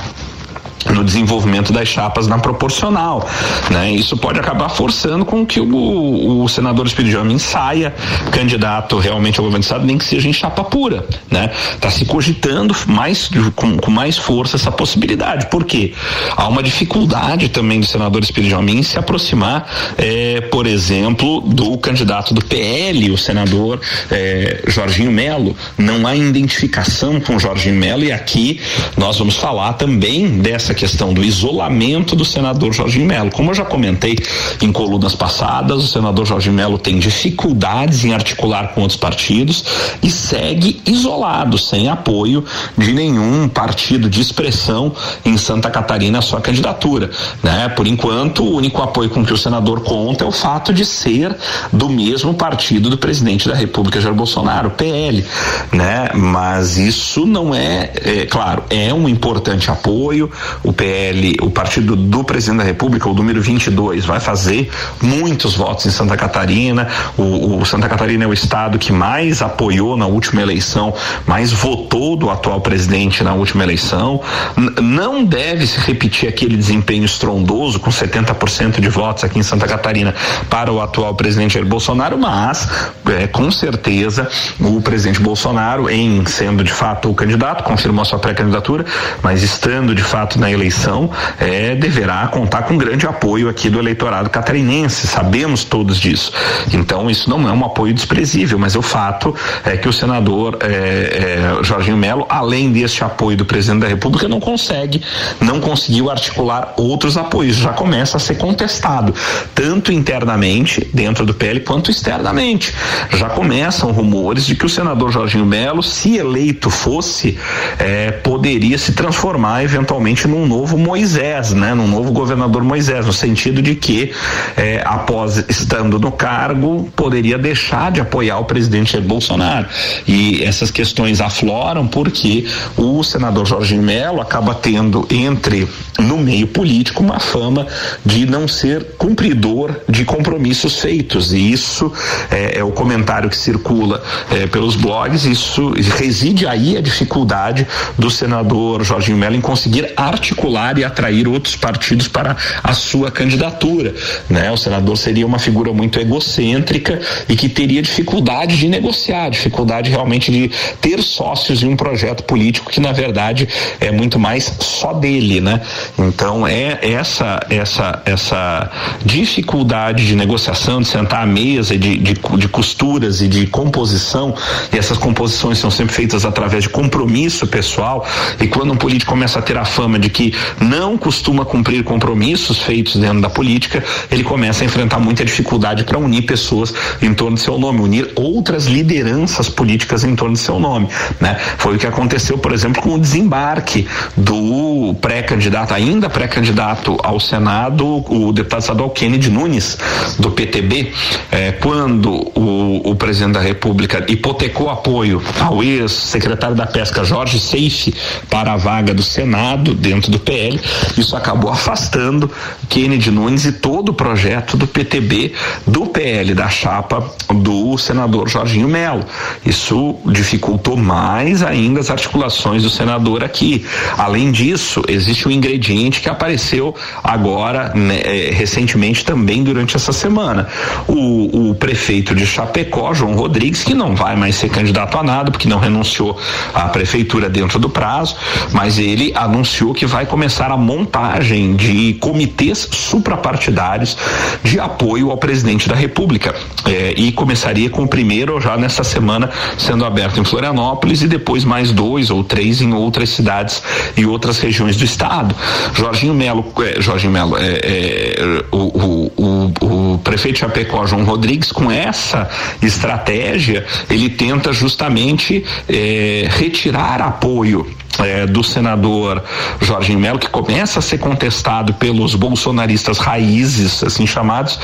no 0.90 1.04
desenvolvimento 1.04 1.72
das 1.72 1.88
chapas 1.88 2.28
na 2.28 2.40
proporcional, 2.40 3.28
né? 3.70 3.92
Isso 3.92 4.18
pode 4.18 4.40
acabar 4.40 4.70
forçando 4.70 5.26
com 5.26 5.46
que 5.46 5.60
o, 5.60 6.44
o 6.44 6.48
senador 6.50 6.86
Espírito 6.86 7.12
saia 7.40 7.94
candidato 8.32 8.98
realmente 8.98 9.40
ao 9.40 9.46
governo 9.46 9.62
do 9.62 9.64
estado, 9.64 9.86
nem 9.86 9.98
que 9.98 10.06
seja 10.06 10.28
em 10.28 10.34
chapa 10.34 10.64
pura, 10.64 11.06
né? 11.30 11.52
Tá 11.80 11.90
se 11.90 12.06
cogitando 12.06 12.76
mais 12.88 13.30
com, 13.56 13.78
com 13.78 13.92
mais 13.92 14.18
força 14.18 14.56
essa 14.56 14.72
possibilidade, 14.72 15.48
porque 15.50 15.94
há 16.36 16.48
uma 16.48 16.64
dificuldade 16.64 17.50
também 17.50 17.80
do 17.80 17.86
senador 17.86 18.24
Espírito 18.24 18.52
em 18.70 18.84
se 18.84 18.98
aproximar, 18.98 19.94
eh, 19.98 20.42
por 20.52 20.68
exemplo, 20.68 21.42
do 21.42 21.78
candidato 21.78 22.34
do 22.34 22.44
PL, 22.44 23.12
o 23.12 23.18
senador 23.18 23.80
eh, 24.12 24.64
Jorginho 24.68 25.12
Melo. 25.12 25.56
Não 25.78 26.06
há 26.06 26.16
identificação 26.16 27.20
com 27.20 27.40
Jorginho 27.40 27.76
Melo 27.76 28.04
e 28.04 28.12
aqui 28.12 28.60
nós 28.98 29.18
vamos 29.18 29.36
falar 29.36 29.74
também 29.74 30.40
dessa 30.40 30.71
essa 30.72 30.74
questão 30.74 31.14
do 31.14 31.24
isolamento 31.24 32.16
do 32.16 32.24
senador 32.24 32.74
Jorge 32.74 33.00
Melo. 33.00 33.30
Como 33.30 33.52
eu 33.52 33.56
já 33.56 33.66
comentei 33.66 34.18
em 34.62 34.72
colunas 34.72 35.14
passadas, 35.16 35.84
o 35.84 35.88
senador 35.88 36.26
Jorge 36.26 36.50
Melo 36.50 36.78
tem 36.78 36.98
dificuldades 36.98 38.06
em 38.06 38.14
articular 38.14 38.70
com 38.70 38.82
outros 38.82 38.98
partidos 38.98 39.64
e 40.02 40.10
segue 40.10 40.82
isolado, 40.86 41.58
sem 41.58 41.90
apoio 41.90 42.44
de 42.78 42.94
nenhum 42.94 43.48
partido 43.48 44.10
de 44.10 44.22
expressão 44.22 44.94
em 45.26 45.38
Santa 45.38 45.70
Catarina 45.70 46.20
a 46.20 46.22
sua 46.22 46.40
candidatura, 46.40 47.10
né? 47.44 47.70
Por 47.70 47.86
enquanto, 47.86 48.44
o 48.44 48.56
único 48.56 48.82
apoio 48.82 49.10
com 49.10 49.26
que 49.26 49.34
o 49.34 49.38
senador 49.38 49.82
conta 49.82 50.24
é 50.24 50.28
o 50.28 50.32
fato 50.32 50.74
de 50.74 50.86
ser 50.86 51.36
do 51.72 51.90
mesmo 51.90 52.34
partido 52.34 52.90
do 52.90 52.98
presidente 52.98 53.48
da 53.48 53.56
República, 53.56 54.00
Jair 54.00 54.16
Bolsonaro, 54.16 54.72
PL, 54.72 55.26
né? 55.72 56.10
Mas 56.14 56.78
isso 56.78 57.26
não 57.26 57.54
é, 57.54 57.92
é 58.04 58.26
claro, 58.26 58.64
é 58.70 58.94
um 58.94 59.10
importante 59.10 59.70
apoio 59.70 60.32
o 60.64 60.72
PL, 60.72 61.38
o 61.42 61.50
partido 61.50 61.96
do 61.96 62.24
presidente 62.24 62.60
da 62.60 62.64
República, 62.64 63.10
o 63.10 63.14
número 63.14 63.42
22, 63.42 64.06
vai 64.06 64.20
fazer 64.20 64.70
muitos 65.02 65.56
votos 65.56 65.86
em 65.86 65.90
Santa 65.90 66.16
Catarina. 66.16 66.88
O, 67.18 67.58
o 67.60 67.66
Santa 67.66 67.90
Catarina 67.90 68.26
é 68.26 68.28
o 68.28 68.34
estado 68.34 68.78
que 68.78 68.92
mais 68.92 69.42
apoiou 69.42 69.98
na 69.98 70.06
última 70.06 70.42
eleição, 70.42 70.94
mais 71.26 71.52
votou 71.52 72.16
do 72.16 72.30
atual 72.30 72.62
presidente 72.62 73.24
na 73.24 73.34
última 73.34 73.64
eleição. 73.64 74.22
N 74.58 75.02
não 75.02 75.24
deve 75.24 75.66
se 75.66 75.80
repetir 75.80 76.30
aquele 76.30 76.56
desempenho 76.56 77.06
estrondoso 77.06 77.80
com 77.80 77.90
70% 77.90 78.80
de 78.80 78.90
votos 78.90 79.24
aqui 79.24 79.40
em 79.40 79.44
Santa 79.44 79.68
Catarina 79.68 80.14
para 80.50 80.72
o 80.72 80.82
atual 80.82 81.16
presidente 81.16 81.56
Jair 81.56 81.66
Bolsonaro, 81.66 82.18
mas 82.18 82.70
é, 83.08 83.28
com 83.28 83.50
certeza 83.52 84.30
o 84.60 84.82
presidente 84.82 85.22
Bolsonaro, 85.22 85.90
em 85.90 86.26
sendo 86.26 86.64
de 86.64 86.72
fato 86.72 87.10
o 87.10 87.16
candidato, 87.16 87.64
confirmou 87.64 88.02
a 88.04 88.06
sua 88.06 88.20
pré-candidatura, 88.20 88.86
mas 89.24 89.42
estando 89.42 89.96
de 89.96 90.04
fato 90.04 90.40
na 90.40 90.51
eleição, 90.52 91.10
é, 91.40 91.76
deverá 91.76 92.28
contar 92.28 92.64
com 92.64 92.78
grande 92.78 93.06
apoio 93.06 93.50
aqui 93.50 93.70
do 93.70 93.80
eleitorado 93.80 94.30
catarinense. 94.30 95.08
Sabemos 95.08 95.64
todos 95.64 95.98
disso. 96.00 96.32
Então, 96.74 97.10
isso 97.10 97.30
não 97.30 97.48
é 97.48 97.52
um 97.52 97.66
apoio 97.66 97.94
desprezível, 97.94 98.58
mas 98.60 98.76
o 98.76 98.82
fato 98.82 99.36
é 99.66 99.78
que 99.78 99.88
o 99.88 99.94
senador 99.94 100.58
é, 100.62 101.60
é, 101.60 101.64
Jorginho 101.64 101.98
Melo, 101.98 102.26
além 102.30 102.72
deste 102.72 103.04
apoio 103.04 103.38
do 103.38 103.46
presidente 103.46 103.82
da 103.82 103.88
República, 103.88 104.28
não 104.28 104.40
consegue, 104.40 105.02
não 105.40 105.60
conseguiu 105.60 106.10
articular 106.10 106.74
outros 106.78 107.18
apoios. 107.18 107.58
Já 107.58 107.74
começa 107.74 108.18
a 108.18 108.20
ser 108.20 108.36
contestado, 108.36 109.14
tanto 109.54 109.92
internamente, 109.92 110.88
dentro 110.94 111.26
do 111.26 111.34
PL, 111.34 111.60
quanto 111.62 111.92
externamente. 111.92 112.74
Já 113.12 113.30
começam 113.30 113.92
rumores 113.92 114.46
de 114.46 114.56
que 114.56 114.66
o 114.66 114.70
senador 114.70 115.12
Jorginho 115.12 115.46
Melo, 115.46 115.84
se 115.84 116.18
eleito 116.18 116.70
fosse, 116.70 117.38
é, 117.78 118.12
poderia 118.12 118.78
se 118.78 118.94
transformar 118.94 119.64
eventualmente 119.64 120.28
num 120.28 120.41
novo 120.46 120.78
Moisés, 120.78 121.52
né? 121.54 121.74
Num 121.74 121.88
novo 121.88 122.12
governador 122.12 122.64
Moisés, 122.64 123.06
no 123.06 123.14
sentido 123.14 123.62
de 123.62 123.76
que, 123.76 124.12
é, 124.58 124.82
após 124.86 125.44
estando 125.50 126.00
no 126.00 126.12
cargo, 126.12 126.90
poderia 126.96 127.38
deixar 127.38 127.92
de 127.92 128.02
apoiar 128.02 128.40
o 128.40 128.46
presidente 128.46 129.00
Bolsonaro. 129.00 129.68
E 130.08 130.44
essas 130.44 130.72
questões 130.72 131.22
afloram 131.22 131.88
porque 131.88 132.46
o 132.78 133.04
senador 133.04 133.46
Jorginho 133.46 133.84
Melo 133.84 134.22
acaba 134.22 134.54
tendo 134.54 135.08
entre 135.10 135.68
no 136.00 136.18
meio 136.18 136.48
político 136.48 137.04
uma 137.04 137.20
fama 137.20 137.68
de 138.06 138.26
não 138.26 138.48
ser 138.48 138.84
cumpridor 138.98 139.76
de 139.88 140.04
compromissos 140.04 140.80
feitos 140.80 141.34
e 141.34 141.52
isso 141.52 141.92
é, 142.30 142.60
é 142.60 142.64
o 142.64 142.72
comentário 142.72 143.30
que 143.30 143.38
circula 143.38 144.02
é, 144.32 144.48
pelos 144.48 144.76
blogs 144.76 145.26
isso 145.26 145.74
reside 145.98 146.48
aí 146.48 146.78
a 146.78 146.82
dificuldade 146.82 147.68
do 147.98 148.10
senador 148.10 148.84
Jorginho 148.84 149.18
Melo 149.18 149.36
em 149.36 149.42
conseguir 149.42 149.94
articular 149.96 150.31
e 150.78 150.84
atrair 150.84 151.28
outros 151.28 151.56
partidos 151.56 152.08
para 152.08 152.36
a 152.64 152.74
sua 152.74 153.12
candidatura 153.12 153.94
né? 154.30 154.52
O 154.52 154.58
senador 154.58 154.98
seria 154.98 155.26
uma 155.26 155.40
figura 155.40 155.72
muito 155.74 156.00
egocêntrica 156.00 157.00
e 157.28 157.36
que 157.36 157.50
teria 157.50 157.82
dificuldade 157.82 158.58
de 158.58 158.68
negociar 158.68 159.30
dificuldade 159.30 159.90
realmente 159.90 160.32
de 160.32 160.52
ter 160.80 161.02
sócios 161.02 161.64
em 161.64 161.70
um 161.70 161.76
projeto 161.76 162.24
político 162.24 162.72
que 162.72 162.80
na 162.80 162.92
verdade 162.92 163.48
é 163.80 163.92
muito 163.92 164.20
mais 164.20 164.52
só 164.60 164.94
dele 164.94 165.42
né? 165.42 165.62
Então 165.98 166.48
é 166.48 166.80
essa 166.82 167.40
essa 167.50 168.02
essa 168.06 168.72
dificuldade 169.04 170.06
de 170.06 170.16
negociação, 170.16 170.82
de 170.82 170.88
sentar 170.88 171.24
à 171.24 171.26
mesa, 171.26 171.78
de, 171.78 171.98
de, 171.98 172.14
de 172.14 172.48
costuras 172.48 173.22
e 173.22 173.28
de 173.28 173.48
composição, 173.48 174.36
e 174.74 174.78
essas 174.78 174.98
composições 174.98 175.58
são 175.58 175.72
sempre 175.72 175.94
feitas 175.94 176.26
através 176.26 176.64
de 176.64 176.70
compromisso 176.70 177.48
pessoal, 177.48 178.06
e 178.40 178.48
quando 178.48 178.74
um 178.74 178.78
político 178.78 179.12
começa 179.12 179.40
a 179.40 179.42
ter 179.42 179.58
a 179.58 179.66
fama 179.66 180.00
de 180.00 180.10
que 180.12 180.34
não 180.60 180.98
costuma 180.98 181.46
cumprir 181.46 181.84
compromissos 181.84 182.60
feitos 182.60 182.96
dentro 182.96 183.22
da 183.22 183.30
política, 183.30 183.84
ele 184.12 184.24
começa 184.24 184.64
a 184.64 184.66
enfrentar 184.66 185.00
muita 185.00 185.26
dificuldade 185.26 185.84
para 185.84 185.98
unir 185.98 186.24
pessoas 186.24 186.74
em 187.02 187.14
torno 187.14 187.36
de 187.36 187.44
seu 187.44 187.58
nome, 187.58 187.82
unir 187.82 188.12
outras 188.16 188.66
lideranças 188.66 189.50
políticas 189.50 190.04
em 190.04 190.16
torno 190.16 190.36
de 190.36 190.42
seu 190.42 190.60
nome, 190.60 190.88
né? 191.20 191.38
Foi 191.58 191.76
o 191.76 191.80
que 191.80 191.88
aconteceu, 191.88 192.38
por 192.38 192.52
exemplo, 192.52 192.82
com 192.82 192.94
o 192.96 193.00
desembarque 193.00 193.88
do 194.16 194.96
pré-candidato, 195.02 195.74
ainda 195.74 196.10
pré-candidato 196.10 196.98
ao 197.04 197.20
Senado, 197.20 198.04
o 198.10 198.32
deputado 198.32 198.62
estadual 198.62 198.90
Kennedy 198.90 199.30
Nunes, 199.30 199.78
do 200.20 200.32
PTB, 200.32 200.92
eh, 201.32 201.52
quando 201.54 202.12
o, 202.36 202.92
o, 202.92 202.96
presidente 202.96 203.34
da 203.34 203.42
República 203.42 204.06
hipotecou 204.08 204.70
apoio 204.70 205.22
ao 205.40 205.64
ex-secretário 205.64 206.56
da 206.56 206.66
Pesca, 206.66 207.04
Jorge 207.04 207.40
Seife, 207.40 207.94
para 208.30 208.54
a 208.54 208.58
vaga 208.58 208.94
do 208.94 209.04
Senado 209.04 209.74
dentro 209.74 210.01
do 210.10 210.20
PL, 210.20 210.60
isso 210.98 211.16
acabou 211.16 211.52
afastando 211.52 212.32
Kennedy 212.70 213.12
Nunes 213.12 213.46
e 213.46 213.52
todo 213.52 213.90
o 213.90 213.94
projeto 213.94 214.58
do 214.58 214.66
PTB 214.66 215.34
do 215.68 215.86
PL, 215.88 216.34
da 216.34 216.50
chapa 216.50 217.04
do 217.30 217.61
senador 217.78 218.30
Jorginho 218.30 218.68
Melo. 218.68 219.04
Isso 219.46 219.96
dificultou 220.06 220.78
mais 220.78 221.44
ainda 221.44 221.80
as 221.80 221.90
articulações 221.90 222.64
do 222.64 222.70
senador 222.70 223.24
aqui. 223.24 223.66
Além 223.98 224.32
disso, 224.32 224.82
existe 224.88 225.28
um 225.28 225.32
ingrediente 225.32 226.02
que 226.02 226.10
apareceu 226.10 226.76
agora, 227.04 227.74
né, 227.74 228.02
é, 228.04 228.32
recentemente 228.32 229.04
também 229.04 229.44
durante 229.44 229.76
essa 229.76 229.92
semana. 229.92 230.48
O, 230.88 231.50
o 231.50 231.56
prefeito 231.56 232.16
de 232.16 232.26
Chapecó, 232.26 232.94
João 232.94 233.16
Rodrigues, 233.16 233.64
que 233.64 233.74
não 233.74 233.96
vai 233.96 234.16
mais 234.16 234.36
ser 234.36 234.50
candidato 234.50 234.98
a 234.98 235.04
nada, 235.04 235.32
porque 235.32 235.48
não 235.48 235.60
renunciou 235.60 236.18
à 236.54 236.70
prefeitura 236.70 237.30
dentro 237.30 237.60
do 237.60 237.70
prazo, 237.70 238.16
mas 238.52 238.78
ele 238.78 239.12
anunciou 239.16 239.74
que 239.74 239.86
vai 239.86 240.06
começar 240.06 240.52
a 240.52 240.58
montagem 240.58 241.56
de 241.56 241.94
comitês 241.96 242.68
suprapartidários 242.72 243.98
de 244.44 244.60
apoio 244.60 245.12
ao 245.12 245.18
presidente 245.18 245.68
da 245.68 245.76
República. 245.76 246.36
É, 246.66 246.94
e 246.96 247.12
começaria 247.12 247.61
com 247.70 247.84
o 247.84 247.88
primeiro 247.88 248.40
já 248.40 248.58
nessa 248.58 248.84
semana 248.84 249.30
sendo 249.58 249.86
aberto 249.86 250.20
em 250.20 250.24
Florianópolis 250.24 251.02
e 251.02 251.08
depois 251.08 251.44
mais 251.44 251.72
dois 251.72 252.10
ou 252.10 252.24
três 252.24 252.62
em 252.62 252.74
outras 252.74 253.10
cidades 253.10 253.62
e 253.96 254.06
outras 254.06 254.40
regiões 254.40 254.76
do 254.76 254.84
estado. 254.84 255.36
Jorginho 255.74 256.14
Melo, 256.14 256.46
é, 256.60 256.82
Jorginho 256.82 257.14
Melo, 257.14 257.38
é, 257.38 257.60
é, 257.64 258.46
o, 258.52 258.58
o, 258.58 259.12
o, 259.18 259.94
o 259.94 259.98
prefeito 260.00 260.40
Chapecó, 260.40 260.86
João 260.86 261.04
Rodrigues, 261.04 261.52
com 261.52 261.72
essa 261.72 262.30
estratégia, 262.62 263.66
ele 263.90 264.10
tenta 264.10 264.54
justamente 264.54 265.44
é, 265.68 266.28
retirar 266.30 267.02
apoio 267.02 267.68
é, 268.00 268.26
do 268.26 268.44
senador 268.44 269.24
Jorginho 269.62 270.00
Melo, 270.00 270.20
que 270.20 270.30
começa 270.30 270.80
a 270.80 270.82
ser 270.82 270.98
contestado 270.98 271.74
pelos 271.74 272.16
bolsonaristas 272.16 272.98
raízes, 272.98 273.84
assim 273.84 274.08
chamados, 274.08 274.60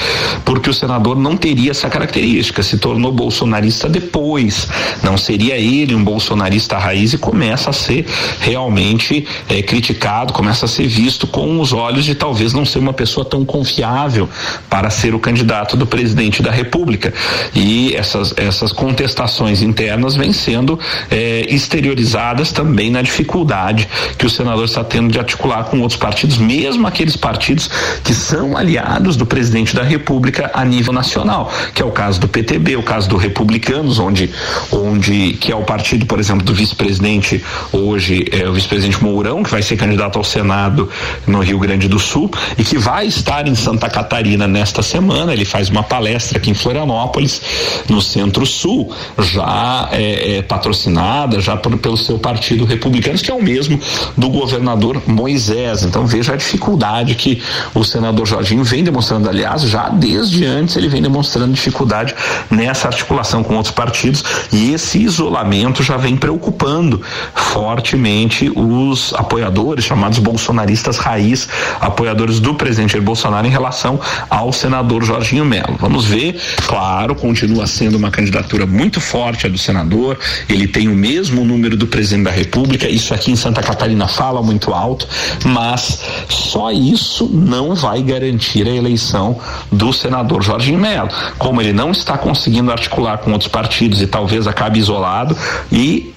porque 0.45 0.69
o 0.69 0.73
senador 0.73 1.17
não 1.17 1.35
teria 1.35 1.71
essa 1.71 1.89
característica, 1.89 2.63
se 2.63 2.77
tornou 2.77 3.11
bolsonarista 3.11 3.89
depois, 3.89 4.67
não 5.03 5.17
seria 5.17 5.57
ele 5.57 5.95
um 5.95 6.03
bolsonarista 6.03 6.77
raiz 6.77 7.13
e 7.13 7.17
começa 7.17 7.69
a 7.69 7.73
ser 7.73 8.05
realmente 8.39 9.27
é, 9.49 9.61
criticado, 9.61 10.33
começa 10.33 10.65
a 10.65 10.67
ser 10.67 10.87
visto 10.87 11.27
com 11.27 11.59
os 11.59 11.73
olhos 11.73 12.05
de 12.05 12.15
talvez 12.15 12.53
não 12.53 12.65
ser 12.65 12.79
uma 12.79 12.93
pessoa 12.93 13.25
tão 13.25 13.45
confiável 13.45 14.29
para 14.69 14.89
ser 14.89 15.13
o 15.13 15.19
candidato 15.19 15.75
do 15.75 15.85
presidente 15.85 16.41
da 16.41 16.51
República. 16.51 17.13
E 17.55 17.95
essas, 17.95 18.33
essas 18.37 18.71
contestações 18.71 19.61
internas 19.61 20.15
vêm 20.15 20.33
sendo 20.33 20.79
é, 21.09 21.45
exteriorizadas 21.49 22.51
também 22.51 22.89
na 22.89 23.01
dificuldade 23.17 23.87
que 24.17 24.25
o 24.25 24.29
senador 24.29 24.65
está 24.65 24.83
tendo 24.83 25.11
de 25.11 25.17
articular 25.17 25.63
com 25.65 25.79
outros 25.81 25.99
partidos, 25.99 26.37
mesmo 26.37 26.85
aqueles 26.85 27.15
partidos 27.15 27.69
que 28.03 28.13
são 28.13 28.55
aliados 28.55 29.15
do 29.15 29.25
presidente 29.25 29.75
da 29.75 29.83
República 29.83 30.51
a 30.53 30.63
nível 30.63 30.93
nacional, 30.93 31.51
que 31.73 31.81
é 31.81 31.85
o 31.85 31.91
caso 31.91 32.19
do 32.19 32.27
PTB, 32.27 32.75
o 32.75 32.83
caso 32.83 33.09
do 33.09 33.17
Republicanos, 33.17 33.97
onde, 33.97 34.29
onde 34.71 35.33
que 35.33 35.51
é 35.51 35.55
o 35.55 35.63
partido, 35.63 36.05
por 36.05 36.19
exemplo, 36.19 36.45
do 36.45 36.53
vice-presidente 36.53 37.43
hoje 37.71 38.25
é 38.31 38.47
o 38.47 38.53
vice-presidente 38.53 39.03
Mourão, 39.03 39.41
que 39.43 39.49
vai 39.49 39.61
ser 39.61 39.77
candidato 39.77 40.17
ao 40.17 40.23
Senado 40.23 40.89
no 41.25 41.39
Rio 41.39 41.59
Grande 41.59 41.87
do 41.87 41.99
Sul 41.99 42.29
e 42.57 42.63
que 42.63 42.77
vai 42.77 43.07
estar 43.07 43.47
em 43.47 43.55
Santa 43.55 43.89
Catarina 43.89 44.47
nesta 44.47 44.81
semana. 44.83 45.33
Ele 45.33 45.45
faz 45.45 45.69
uma 45.69 45.83
palestra 45.83 46.37
aqui 46.37 46.51
em 46.51 46.53
Florianópolis, 46.53 47.41
no 47.89 48.01
Centro-Sul, 48.01 48.93
já 49.19 49.89
é, 49.91 50.37
é, 50.37 50.41
patrocinada 50.41 51.39
já 51.39 51.57
por, 51.57 51.75
pelo 51.77 51.97
seu 51.97 52.19
partido 52.19 52.65
republicano 52.65 53.06
republicanos, 53.07 53.21
que 53.21 53.31
é 53.31 53.33
o 53.33 53.41
mesmo 53.41 53.79
do 54.15 54.29
governador 54.29 55.01
Moisés. 55.05 55.83
Então 55.83 56.05
veja 56.05 56.33
a 56.33 56.35
dificuldade 56.35 57.15
que 57.15 57.41
o 57.73 57.83
senador 57.83 58.25
Jorginho 58.25 58.63
vem 58.63 58.83
demonstrando, 58.83 59.29
aliás, 59.29 59.61
já 59.63 59.89
desde 59.89 60.45
antes 60.45 60.75
ele 60.75 60.87
vem 60.87 61.01
demonstrando 61.01 61.53
dificuldade 61.53 62.13
nessa 62.49 62.87
articulação 62.87 63.43
com 63.43 63.55
outros 63.55 63.73
partidos 63.73 64.23
e 64.51 64.73
esse 64.73 64.99
isolamento 64.99 65.83
já 65.83 65.97
vem 65.97 66.15
preocupando 66.15 67.01
fortemente 67.33 68.51
os 68.55 69.13
apoiadores, 69.13 69.85
chamados 69.85 70.19
bolsonaristas 70.19 70.97
raiz, 70.97 71.47
apoiadores 71.79 72.39
do 72.39 72.55
presidente 72.55 72.93
Jair 72.93 73.03
Bolsonaro 73.03 73.47
em 73.47 73.49
relação 73.49 73.99
ao 74.29 74.51
senador 74.51 75.03
Jorginho 75.03 75.45
Melo. 75.45 75.77
Vamos 75.79 76.05
ver, 76.05 76.39
claro, 76.65 77.15
continua 77.15 77.67
sendo 77.67 77.97
uma 77.97 78.11
candidatura 78.11 78.65
muito 78.65 78.99
forte 78.99 79.45
a 79.45 79.49
do 79.49 79.57
senador, 79.57 80.17
ele 80.49 80.67
tem 80.67 80.87
o 80.87 80.95
mesmo 80.95 81.43
número 81.45 81.77
do 81.77 81.87
presidente 81.87 82.25
da 82.25 82.31
República 82.31 82.87
isso 82.97 83.13
aqui 83.13 83.31
em 83.31 83.35
Santa 83.35 83.61
Catarina 83.61 84.07
fala 84.07 84.41
muito 84.41 84.73
alto, 84.73 85.07
mas 85.45 86.01
só 86.27 86.71
isso 86.71 87.29
não 87.31 87.73
vai 87.73 88.01
garantir 88.01 88.67
a 88.67 88.71
eleição 88.71 89.39
do 89.71 89.93
senador 89.93 90.43
Jorge 90.43 90.75
Melo. 90.75 91.09
Como 91.37 91.61
ele 91.61 91.71
não 91.71 91.91
está 91.91 92.17
conseguindo 92.17 92.71
articular 92.71 93.19
com 93.19 93.31
outros 93.31 93.49
partidos 93.49 94.01
e 94.01 94.07
talvez 94.07 94.45
acabe 94.47 94.79
isolado 94.79 95.37
e 95.71 96.13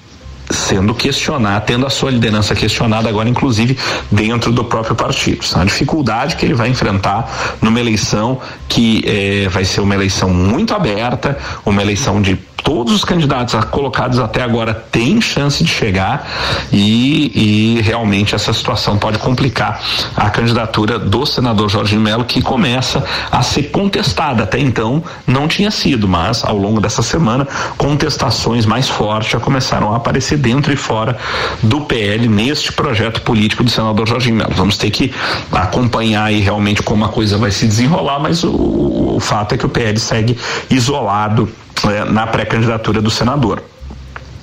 sendo 0.51 0.93
questionado, 0.93 1.65
tendo 1.65 1.85
a 1.85 1.89
sua 1.89 2.11
liderança 2.11 2.53
questionada 2.53 3.07
agora, 3.07 3.29
inclusive 3.29 3.77
dentro 4.11 4.51
do 4.51 4.65
próprio 4.65 4.95
partido. 4.95 5.39
A 5.55 5.63
dificuldade 5.63 6.35
que 6.35 6.45
ele 6.45 6.53
vai 6.53 6.69
enfrentar 6.69 7.57
numa 7.61 7.79
eleição 7.79 8.39
que 8.67 9.03
eh, 9.05 9.47
vai 9.49 9.63
ser 9.63 9.81
uma 9.81 9.95
eleição 9.95 10.29
muito 10.29 10.73
aberta, 10.73 11.37
uma 11.65 11.81
eleição 11.81 12.21
de 12.21 12.35
todos 12.63 12.93
os 12.93 13.03
candidatos 13.03 13.53
colocados 13.65 14.19
até 14.19 14.41
agora 14.41 14.73
têm 14.73 15.21
chance 15.21 15.63
de 15.63 15.69
chegar 15.69 16.27
e, 16.71 17.77
e 17.77 17.81
realmente 17.81 18.35
essa 18.35 18.53
situação 18.53 18.97
pode 18.97 19.17
complicar 19.17 19.81
a 20.15 20.29
candidatura 20.29 20.97
do 20.97 21.25
senador 21.25 21.69
Jorge 21.69 21.97
Melo, 21.97 22.25
que 22.25 22.41
começa 22.41 23.03
a 23.31 23.41
ser 23.41 23.63
contestada. 23.63 24.43
Até 24.43 24.59
então 24.59 25.03
não 25.25 25.47
tinha 25.47 25.71
sido, 25.71 26.07
mas 26.07 26.43
ao 26.43 26.57
longo 26.57 26.81
dessa 26.81 27.01
semana, 27.01 27.47
contestações 27.77 28.65
mais 28.65 28.87
fortes 28.87 29.31
já 29.31 29.39
começaram 29.39 29.93
a 29.93 29.97
aparecer 29.97 30.37
dentro 30.37 30.71
e 30.73 30.75
fora 30.75 31.17
do 31.61 31.81
PL 31.81 32.27
neste 32.27 32.71
projeto 32.71 33.21
político 33.21 33.63
do 33.63 33.69
senador 33.69 34.07
Jorge 34.07 34.31
Melo. 34.31 34.53
Vamos 34.55 34.77
ter 34.77 34.89
que 34.91 35.13
acompanhar 35.51 36.25
aí 36.25 36.39
realmente 36.39 36.81
como 36.81 37.05
a 37.05 37.09
coisa 37.09 37.37
vai 37.37 37.51
se 37.51 37.67
desenrolar, 37.67 38.19
mas 38.19 38.43
o, 38.43 39.15
o 39.15 39.19
fato 39.19 39.55
é 39.55 39.57
que 39.57 39.65
o 39.65 39.69
PL 39.69 39.97
segue 39.99 40.37
isolado 40.69 41.49
na 42.09 42.27
pré-candidatura 42.27 43.01
do 43.01 43.09
senador. 43.09 43.61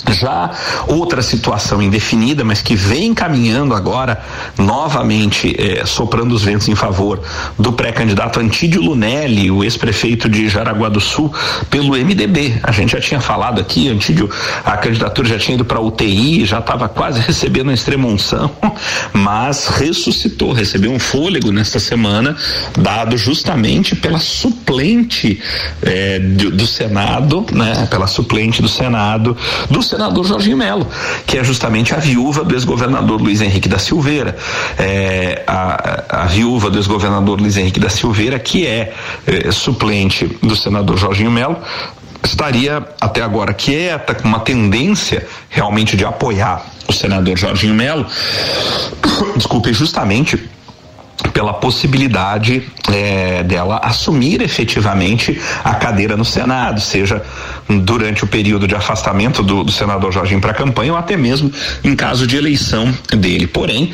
Já 0.06 0.50
outra 0.86 1.22
situação 1.22 1.82
indefinida, 1.82 2.44
mas 2.44 2.62
que 2.62 2.76
vem 2.76 3.12
caminhando 3.12 3.74
agora, 3.74 4.20
novamente 4.56 5.54
eh, 5.58 5.84
soprando 5.84 6.34
os 6.34 6.44
ventos 6.44 6.68
em 6.68 6.74
favor 6.74 7.20
do 7.58 7.72
pré-candidato 7.72 8.40
Antídio 8.40 8.80
Lunelli, 8.80 9.50
o 9.50 9.64
ex-prefeito 9.64 10.28
de 10.28 10.48
Jaraguá 10.48 10.88
do 10.88 11.00
Sul, 11.00 11.32
pelo 11.68 11.92
MDB. 11.92 12.60
A 12.62 12.70
gente 12.70 12.92
já 12.92 13.00
tinha 13.00 13.20
falado 13.20 13.60
aqui, 13.60 13.88
Antídio, 13.88 14.30
a 14.64 14.76
candidatura 14.76 15.28
já 15.28 15.38
tinha 15.38 15.56
ido 15.56 15.64
para 15.64 15.80
UTI, 15.80 16.44
já 16.46 16.60
estava 16.60 16.88
quase 16.88 17.20
recebendo 17.20 17.70
a 17.70 17.74
extremunção, 17.74 18.50
mas 19.12 19.66
ressuscitou, 19.66 20.52
recebeu 20.52 20.92
um 20.92 20.98
fôlego 20.98 21.50
nesta 21.50 21.78
semana, 21.78 22.36
dado 22.78 23.16
justamente 23.16 23.96
pela 23.96 24.18
suplente 24.18 25.40
eh, 25.82 26.18
do, 26.18 26.50
do 26.50 26.66
Senado, 26.66 27.44
né, 27.52 27.86
pela 27.90 28.06
suplente 28.06 28.62
do 28.62 28.68
Senado, 28.68 29.36
do 29.70 29.82
senador 29.88 30.24
Jorginho 30.24 30.56
Melo, 30.56 30.86
que 31.26 31.38
é 31.38 31.44
justamente 31.44 31.94
a 31.94 31.98
viúva 31.98 32.44
do 32.44 32.54
ex-governador 32.54 33.20
Luiz 33.20 33.40
Henrique 33.40 33.68
da 33.68 33.78
Silveira. 33.78 34.36
É, 34.78 35.42
a, 35.46 36.22
a, 36.22 36.24
viúva 36.26 36.70
do 36.70 36.78
ex-governador 36.78 37.40
Luiz 37.40 37.56
Henrique 37.56 37.80
da 37.80 37.88
Silveira, 37.88 38.38
que 38.38 38.66
é, 38.66 38.92
é 39.26 39.50
suplente 39.50 40.26
do 40.42 40.54
senador 40.54 40.96
Jorginho 40.96 41.30
Melo, 41.30 41.56
estaria 42.22 42.86
até 43.00 43.22
agora 43.22 43.54
quieta, 43.54 44.14
com 44.14 44.28
uma 44.28 44.40
tendência 44.40 45.26
realmente 45.48 45.96
de 45.96 46.04
apoiar 46.04 46.64
o 46.86 46.92
senador 46.92 47.36
Jorginho 47.36 47.74
Melo. 47.74 48.06
Desculpe, 49.36 49.72
justamente 49.72 50.48
pela 51.32 51.54
possibilidade 51.54 52.68
é, 52.92 53.42
dela 53.42 53.80
assumir 53.82 54.40
efetivamente 54.40 55.40
a 55.64 55.74
cadeira 55.74 56.16
no 56.16 56.24
Senado, 56.24 56.80
seja 56.80 57.22
durante 57.68 58.24
o 58.24 58.26
período 58.26 58.66
de 58.66 58.74
afastamento 58.74 59.42
do, 59.42 59.62
do 59.62 59.70
senador 59.70 60.10
Jorginho 60.10 60.40
para 60.40 60.52
a 60.52 60.54
campanha 60.54 60.92
ou 60.92 60.98
até 60.98 61.16
mesmo 61.16 61.52
em 61.84 61.94
caso 61.94 62.26
de 62.26 62.36
eleição 62.36 62.92
dele. 63.16 63.46
Porém, 63.46 63.92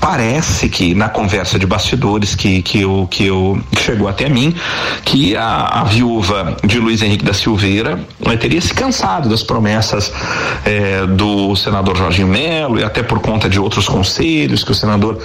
parece 0.00 0.68
que 0.68 0.94
na 0.94 1.08
conversa 1.08 1.58
de 1.58 1.66
bastidores 1.66 2.34
que, 2.34 2.62
que, 2.62 2.80
eu, 2.80 3.06
que, 3.10 3.26
eu, 3.26 3.60
que 3.70 3.82
chegou 3.82 4.08
até 4.08 4.28
mim, 4.28 4.54
que 5.04 5.36
a, 5.36 5.80
a 5.80 5.84
viúva 5.84 6.56
de 6.64 6.78
Luiz 6.78 7.02
Henrique 7.02 7.24
da 7.24 7.34
Silveira 7.34 8.00
né, 8.24 8.36
teria 8.36 8.60
se 8.60 8.72
cansado 8.72 9.28
das 9.28 9.42
promessas 9.42 10.12
é, 10.64 11.06
do 11.06 11.54
senador 11.56 11.96
Jorginho 11.96 12.28
Melo 12.28 12.78
e 12.78 12.84
até 12.84 13.02
por 13.02 13.20
conta 13.20 13.48
de 13.48 13.60
outros 13.60 13.86
conselhos 13.86 14.64
que 14.64 14.72
o 14.72 14.74
senador 14.74 15.18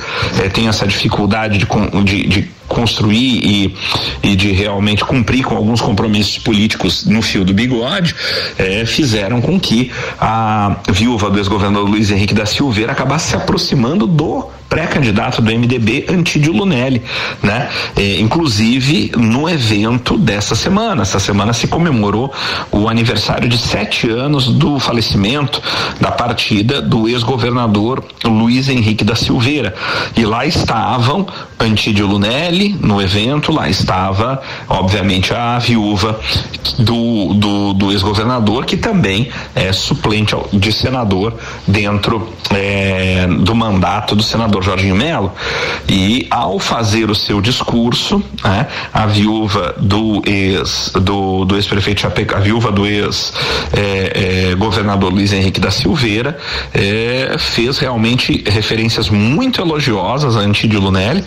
é, 0.44 0.50
tem 0.50 0.68
essa 0.68 0.86
dificuldade 0.86 1.58
de, 1.58 1.68
de, 2.04 2.28
de 2.28 2.57
construir 2.68 3.40
e, 3.44 3.76
e 4.24 4.36
de 4.36 4.52
realmente 4.52 5.04
cumprir 5.04 5.44
com 5.44 5.56
alguns 5.56 5.82
compromissos 5.82 6.38
políticos 6.38 7.06
no 7.06 7.22
fio 7.22 7.44
do 7.44 7.54
bigode, 7.54 8.16
é, 8.58 8.86
fizeram 8.86 9.42
com 9.42 9.60
que 9.60 9.92
a 10.20 10.78
viúva 10.92 11.30
do 11.30 11.38
ex-governador 11.38 11.90
Luiz 11.90 12.12
Henrique 12.12 12.34
da 12.34 12.46
Silveira 12.46 12.92
acabasse 12.92 13.30
se 13.30 13.36
aproximando 13.36 14.06
do 14.06 14.48
pré-candidato 14.70 15.42
do 15.42 15.52
MDB, 15.52 16.06
Antídio 16.10 16.54
Lunelli, 16.54 17.02
né? 17.42 17.70
É, 17.96 18.20
inclusive 18.20 19.12
no 19.16 19.50
evento 19.50 20.18
dessa 20.18 20.56
semana. 20.56 21.04
Essa 21.04 21.20
semana 21.20 21.54
se 21.54 21.68
comemorou 21.68 22.34
o 22.72 22.90
aniversário 22.90 23.48
de 23.48 23.58
sete 23.58 24.10
anos 24.10 24.48
do 24.48 24.80
falecimento 24.80 25.62
da 26.00 26.12
partida 26.12 26.82
do 26.82 27.08
ex-governador 27.08 28.04
Luiz 28.26 28.68
Henrique 28.68 29.04
da 29.04 29.16
Silveira. 29.16 29.74
E 30.16 30.26
lá 30.26 30.46
estavam 30.46 31.26
Antídio 31.60 32.06
Lunelli 32.06 32.57
no 32.82 33.02
evento, 33.02 33.52
lá 33.52 33.70
estava, 33.70 34.42
obviamente, 34.68 35.34
a 35.34 35.60
viúva 35.60 36.20
do, 36.80 37.34
do, 37.34 37.74
do 37.74 37.92
ex-governador, 37.92 38.66
que 38.66 38.78
também 38.78 39.30
é 39.56 39.72
suplente 39.72 40.36
de 40.54 40.72
senador 40.72 41.34
dentro 41.68 42.34
é, 42.52 43.28
do 43.28 43.56
mandato 43.56 44.16
do 44.16 44.24
senador 44.24 44.64
Jorginho 44.64 44.96
Melo, 44.96 45.32
e 45.88 46.28
ao 46.30 46.60
fazer 46.60 47.10
o 47.10 47.16
seu 47.16 47.42
discurso, 47.42 48.24
né, 48.44 48.68
a 48.94 49.06
viúva 49.06 49.76
do 49.78 50.22
ex 50.26 50.92
do, 50.94 51.46
do 51.46 51.56
ex-prefeito 51.56 52.02
Chapecó, 52.02 52.38
a 52.38 52.40
viúva 52.40 52.72
do 52.72 52.86
ex 52.86 53.34
é, 53.74 54.52
é, 54.52 54.56
Luiz 55.10 55.34
Henrique 55.34 55.60
da 55.60 55.72
Silveira, 55.72 56.38
é, 56.74 57.36
fez 57.40 57.80
realmente 57.80 58.44
referências 58.48 59.10
muito 59.10 59.62
elogiosas 59.62 60.36
a 60.36 60.40
Antídio 60.40 60.80
Lunelli, 60.80 61.24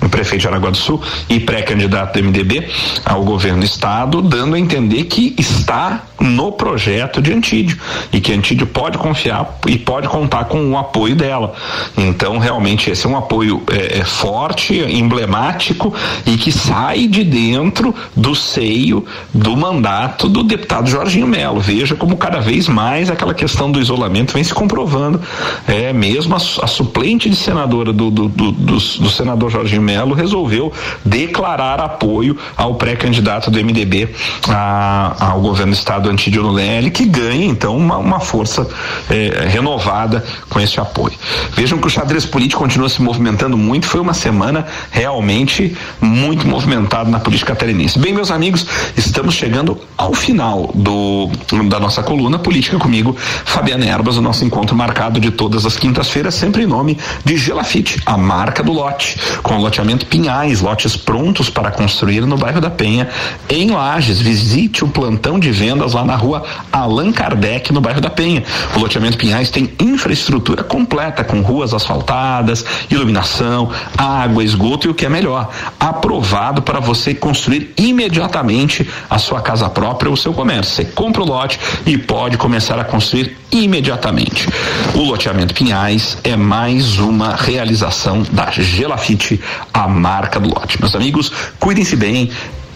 o 0.00 0.08
prefeito 0.08 0.42
de 0.42 0.48
Aragua 0.48 0.71
do 0.72 0.78
Sul 0.78 1.00
e 1.28 1.38
pré-candidato 1.38 2.18
do 2.18 2.24
MDB 2.24 2.68
ao 3.04 3.22
governo 3.22 3.60
do 3.60 3.64
estado, 3.64 4.20
dando 4.20 4.54
a 4.54 4.58
entender 4.58 5.04
que 5.04 5.34
está 5.38 6.02
no 6.22 6.52
projeto 6.52 7.20
de 7.20 7.32
Antídio 7.32 7.78
e 8.12 8.20
que 8.20 8.32
Antídio 8.32 8.66
pode 8.66 8.96
confiar 8.96 9.58
e 9.66 9.76
pode 9.76 10.08
contar 10.08 10.44
com 10.44 10.70
o 10.70 10.78
apoio 10.78 11.16
dela. 11.16 11.54
Então, 11.96 12.38
realmente, 12.38 12.90
esse 12.90 13.06
é 13.06 13.08
um 13.08 13.16
apoio 13.16 13.62
é, 13.70 13.98
é, 13.98 14.04
forte, 14.04 14.74
emblemático 14.74 15.92
e 16.24 16.36
que 16.36 16.52
sai 16.52 17.06
de 17.06 17.24
dentro 17.24 17.94
do 18.14 18.34
seio 18.34 19.04
do 19.34 19.56
mandato 19.56 20.28
do 20.28 20.42
deputado 20.42 20.88
Jorginho 20.88 21.26
Melo. 21.26 21.60
Veja 21.60 21.94
como 21.94 22.16
cada 22.16 22.40
vez 22.40 22.68
mais 22.68 23.10
aquela 23.10 23.34
questão 23.34 23.70
do 23.70 23.80
isolamento 23.80 24.32
vem 24.32 24.44
se 24.44 24.54
comprovando. 24.54 25.20
É 25.66 25.92
mesmo 25.92 26.34
a, 26.34 26.38
a 26.38 26.66
suplente 26.66 27.28
de 27.28 27.36
senadora 27.36 27.92
do, 27.92 28.10
do, 28.10 28.28
do, 28.28 28.52
do, 28.52 28.76
do 28.76 29.10
senador 29.10 29.50
Jorginho 29.50 29.82
Melo 29.82 30.14
resolveu 30.14 30.61
declarar 31.04 31.80
apoio 31.80 32.36
ao 32.56 32.74
pré-candidato 32.74 33.50
do 33.50 33.58
MDB 33.58 34.10
a, 34.48 35.30
ao 35.30 35.40
governo 35.40 35.72
do 35.72 35.76
estado 35.76 36.10
Antídio 36.10 36.42
Lunelli, 36.42 36.90
que 36.90 37.06
ganha 37.06 37.46
então 37.46 37.76
uma, 37.76 37.96
uma 37.96 38.20
força 38.20 38.68
é, 39.08 39.46
renovada 39.48 40.24
com 40.48 40.60
esse 40.60 40.78
apoio. 40.78 41.14
Vejam 41.54 41.78
que 41.78 41.86
o 41.86 41.90
xadrez 41.90 42.26
político 42.26 42.60
continua 42.60 42.88
se 42.88 43.00
movimentando 43.00 43.56
muito, 43.56 43.86
foi 43.86 44.00
uma 44.00 44.14
semana 44.14 44.66
realmente 44.90 45.76
muito 46.00 46.46
movimentada 46.46 47.10
na 47.10 47.18
política 47.18 47.52
catarinense. 47.52 47.98
Bem, 47.98 48.12
meus 48.12 48.30
amigos, 48.30 48.66
estamos 48.96 49.34
chegando 49.34 49.78
ao 49.96 50.12
final 50.12 50.70
do 50.74 51.30
da 51.68 51.78
nossa 51.78 52.02
coluna 52.02 52.38
Política 52.38 52.78
comigo, 52.78 53.16
Fabiana 53.44 53.86
Erbas, 53.86 54.16
o 54.16 54.22
nosso 54.22 54.44
encontro 54.44 54.74
marcado 54.74 55.20
de 55.20 55.30
todas 55.30 55.64
as 55.64 55.76
quintas-feiras, 55.76 56.34
sempre 56.34 56.64
em 56.64 56.66
nome 56.66 56.98
de 57.24 57.36
Gelafite, 57.36 58.00
a 58.04 58.16
marca 58.16 58.62
do 58.62 58.72
lote, 58.72 59.18
com 59.42 59.56
loteamento 59.58 60.06
Pinhais, 60.06 60.51
lotes 60.60 60.96
prontos 60.96 61.48
para 61.48 61.70
construir 61.70 62.22
no 62.22 62.36
bairro 62.36 62.60
da 62.60 62.70
Penha, 62.70 63.08
em 63.48 63.70
Lages. 63.70 64.20
Visite 64.20 64.84
o 64.84 64.88
plantão 64.88 65.38
de 65.38 65.50
vendas 65.50 65.92
lá 65.92 66.04
na 66.04 66.16
rua 66.16 66.44
Allan 66.70 67.12
Kardec, 67.12 67.72
no 67.72 67.80
bairro 67.80 68.00
da 68.00 68.10
Penha. 68.10 68.42
O 68.76 68.80
loteamento 68.80 69.16
Pinhais 69.16 69.50
tem 69.50 69.72
infraestrutura 69.80 70.62
completa, 70.62 71.24
com 71.24 71.40
ruas 71.40 71.74
asfaltadas, 71.74 72.64
iluminação, 72.90 73.70
água, 73.96 74.44
esgoto 74.44 74.86
e 74.86 74.90
o 74.90 74.94
que 74.94 75.06
é 75.06 75.08
melhor, 75.08 75.50
aprovado 75.78 76.62
para 76.62 76.80
você 76.80 77.14
construir 77.14 77.72
imediatamente 77.76 78.88
a 79.08 79.18
sua 79.18 79.40
casa 79.40 79.68
própria 79.68 80.08
ou 80.08 80.14
o 80.14 80.18
seu 80.18 80.32
comércio. 80.32 80.74
Você 80.74 80.84
compra 80.84 81.22
o 81.22 81.26
lote 81.26 81.58
e 81.86 81.96
pode 81.98 82.36
começar 82.36 82.78
a 82.78 82.84
construir 82.84 83.36
imediatamente. 83.50 84.48
O 84.94 85.00
loteamento 85.00 85.54
Pinhais 85.54 86.16
é 86.24 86.36
mais 86.36 86.98
uma 86.98 87.34
realização 87.34 88.22
da 88.32 88.50
Gelafite, 88.50 89.40
a 89.72 89.86
marca 89.86 90.40
do 90.42 90.48
lote. 90.48 90.80
Meus 90.80 90.94
amigos, 90.94 91.32
cuidem-se 91.58 91.96
bem 91.96 92.30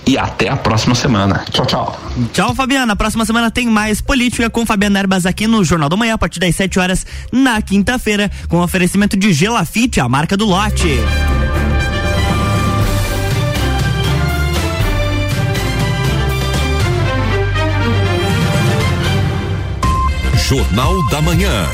e 0.06 0.16
até 0.16 0.48
a 0.48 0.56
próxima 0.56 0.94
semana. 0.94 1.44
Tchau, 1.50 1.66
tchau. 1.66 2.00
Tchau, 2.32 2.54
Fabiana. 2.54 2.94
Próxima 2.94 3.24
semana 3.24 3.50
tem 3.50 3.66
mais 3.66 4.00
política 4.00 4.48
com 4.48 4.64
Fabiana 4.64 5.00
Erbas 5.00 5.26
aqui 5.26 5.46
no 5.46 5.64
Jornal 5.64 5.88
da 5.88 5.96
Manhã, 5.96 6.14
a 6.14 6.18
partir 6.18 6.38
das 6.38 6.54
7 6.54 6.78
horas 6.78 7.04
na 7.32 7.60
quinta-feira, 7.60 8.30
com 8.48 8.60
oferecimento 8.60 9.16
de 9.16 9.32
Gelafite, 9.32 10.00
a 10.00 10.08
marca 10.08 10.36
do 10.36 10.46
lote. 10.46 11.00
Jornal 20.48 21.04
da 21.08 21.20
Manhã. 21.20 21.66